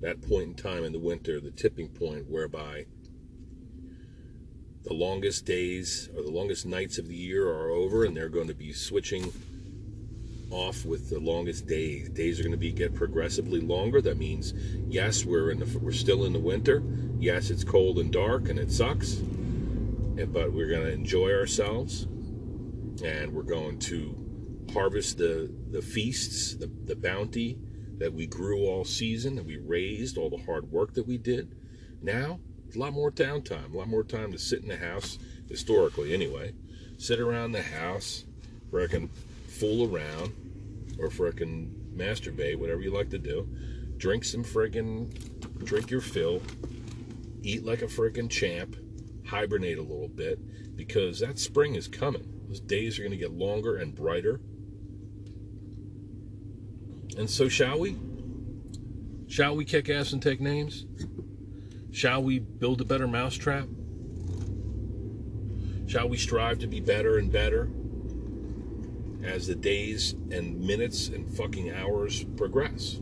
that 0.00 0.22
point 0.22 0.44
in 0.44 0.54
time 0.54 0.84
in 0.84 0.92
the 0.92 0.98
winter, 0.98 1.40
the 1.40 1.50
tipping 1.50 1.88
point 1.88 2.30
whereby 2.30 2.86
the 4.84 4.94
longest 4.94 5.44
days 5.44 6.08
or 6.16 6.22
the 6.22 6.30
longest 6.30 6.64
nights 6.64 6.98
of 6.98 7.08
the 7.08 7.16
year 7.16 7.48
are 7.48 7.70
over 7.70 8.04
and 8.04 8.16
they're 8.16 8.28
going 8.28 8.48
to 8.48 8.54
be 8.54 8.72
switching 8.72 9.32
off 10.50 10.84
with 10.84 11.10
the 11.10 11.20
longest 11.20 11.66
days 11.66 12.08
days 12.08 12.40
are 12.40 12.42
going 12.42 12.50
to 12.50 12.58
be 12.58 12.72
get 12.72 12.92
progressively 12.92 13.60
longer 13.60 14.00
that 14.00 14.16
means 14.16 14.52
yes 14.88 15.24
we're 15.24 15.50
in 15.50 15.60
the 15.60 15.78
we're 15.78 15.92
still 15.92 16.24
in 16.24 16.32
the 16.32 16.40
winter 16.40 16.82
yes 17.20 17.50
it's 17.50 17.62
cold 17.62 17.98
and 18.00 18.12
dark 18.12 18.48
and 18.48 18.58
it 18.58 18.72
sucks 18.72 19.22
but 20.32 20.52
we're 20.52 20.68
going 20.68 20.84
to 20.84 20.92
enjoy 20.92 21.32
ourselves 21.32 22.06
and 23.02 23.32
we're 23.32 23.42
going 23.42 23.78
to 23.78 24.14
harvest 24.72 25.18
the 25.18 25.52
the 25.70 25.82
feasts 25.82 26.54
the, 26.56 26.70
the 26.84 26.94
bounty 26.94 27.58
that 27.98 28.12
we 28.12 28.26
grew 28.26 28.66
all 28.66 28.84
season 28.84 29.34
that 29.34 29.44
we 29.44 29.58
raised 29.58 30.16
all 30.16 30.30
the 30.30 30.42
hard 30.44 30.70
work 30.70 30.94
that 30.94 31.06
we 31.06 31.18
did 31.18 31.54
now 32.02 32.38
a 32.74 32.78
lot 32.78 32.92
more 32.92 33.10
downtime, 33.10 33.74
a 33.74 33.76
lot 33.76 33.88
more 33.88 34.04
time 34.04 34.32
to 34.32 34.38
sit 34.38 34.62
in 34.62 34.68
the 34.68 34.76
house, 34.76 35.18
historically 35.48 36.14
anyway. 36.14 36.52
Sit 36.98 37.20
around 37.20 37.52
the 37.52 37.62
house, 37.62 38.24
frickin' 38.70 39.08
fool 39.48 39.92
around, 39.92 40.32
or 40.98 41.08
frickin' 41.08 41.70
masturbate, 41.94 42.58
whatever 42.58 42.80
you 42.80 42.92
like 42.92 43.10
to 43.10 43.18
do. 43.18 43.48
Drink 43.96 44.24
some 44.24 44.44
frickin', 44.44 45.64
drink 45.64 45.90
your 45.90 46.00
fill, 46.00 46.42
eat 47.42 47.64
like 47.64 47.82
a 47.82 47.86
frickin' 47.86 48.30
champ, 48.30 48.76
hibernate 49.26 49.78
a 49.78 49.82
little 49.82 50.08
bit, 50.08 50.76
because 50.76 51.20
that 51.20 51.38
spring 51.38 51.74
is 51.74 51.88
coming. 51.88 52.39
Those 52.50 52.58
days 52.58 52.98
are 52.98 53.02
going 53.02 53.12
to 53.12 53.16
get 53.16 53.30
longer 53.30 53.76
and 53.76 53.94
brighter. 53.94 54.40
And 57.16 57.30
so, 57.30 57.48
shall 57.48 57.78
we? 57.78 57.96
Shall 59.28 59.54
we 59.54 59.64
kick 59.64 59.88
ass 59.88 60.12
and 60.12 60.20
take 60.20 60.40
names? 60.40 60.84
Shall 61.92 62.24
we 62.24 62.40
build 62.40 62.80
a 62.80 62.84
better 62.84 63.06
mousetrap? 63.06 63.68
Shall 65.86 66.08
we 66.08 66.16
strive 66.16 66.58
to 66.58 66.66
be 66.66 66.80
better 66.80 67.18
and 67.18 67.30
better 67.30 67.70
as 69.22 69.46
the 69.46 69.54
days 69.54 70.14
and 70.32 70.58
minutes 70.58 71.06
and 71.06 71.32
fucking 71.32 71.70
hours 71.70 72.24
progress? 72.36 73.00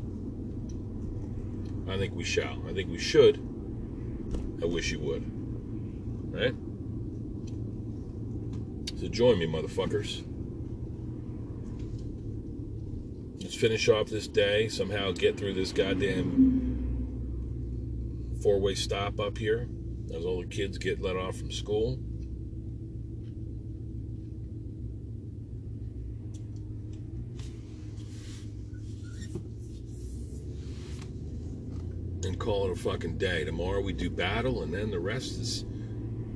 I 1.89 1.97
think 1.97 2.15
we 2.15 2.25
shall. 2.25 2.63
I 2.69 2.75
think 2.75 2.91
we 2.91 2.99
should. 2.99 3.39
I 4.63 4.67
wish 4.67 4.93
you 4.93 5.01
would. 5.01 5.25
Right? 6.35 6.55
So 9.09 9.13
join 9.13 9.39
me, 9.39 9.47
motherfuckers. 9.47 10.23
Let's 13.41 13.55
finish 13.55 13.89
off 13.89 14.09
this 14.09 14.29
day, 14.29 14.69
somehow 14.69 15.13
get 15.13 15.39
through 15.39 15.55
this 15.55 15.73
goddamn 15.73 16.67
four 18.43 18.61
way 18.61 18.75
stop 18.75 19.19
up 19.19 19.39
here 19.39 19.67
as 20.15 20.27
all 20.27 20.43
the 20.43 20.47
kids 20.47 20.77
get 20.77 21.01
let 21.01 21.17
off 21.17 21.39
from 21.39 21.51
school. 21.51 21.99
And 32.25 32.39
call 32.39 32.67
it 32.67 32.73
a 32.73 32.77
fucking 32.77 33.17
day. 33.17 33.45
Tomorrow 33.47 33.81
we 33.81 33.95
do 33.95 34.11
battle, 34.11 34.63
and 34.63 34.75
then 34.75 34.91
the 34.91 35.01
rest 35.01 35.41
is 35.41 35.65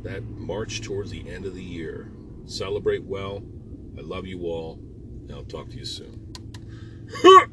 that 0.05 0.25
march 0.25 0.81
towards 0.81 1.11
the 1.11 1.29
end 1.29 1.45
of 1.45 1.55
the 1.55 1.63
year. 1.63 2.11
Celebrate 2.47 3.05
well. 3.05 3.43
I 3.97 4.01
love 4.01 4.27
you 4.27 4.43
all, 4.43 4.79
and 5.23 5.33
I'll 5.33 5.45
talk 5.45 5.71
to 5.71 5.77
you 5.77 5.85
soon. 5.85 6.33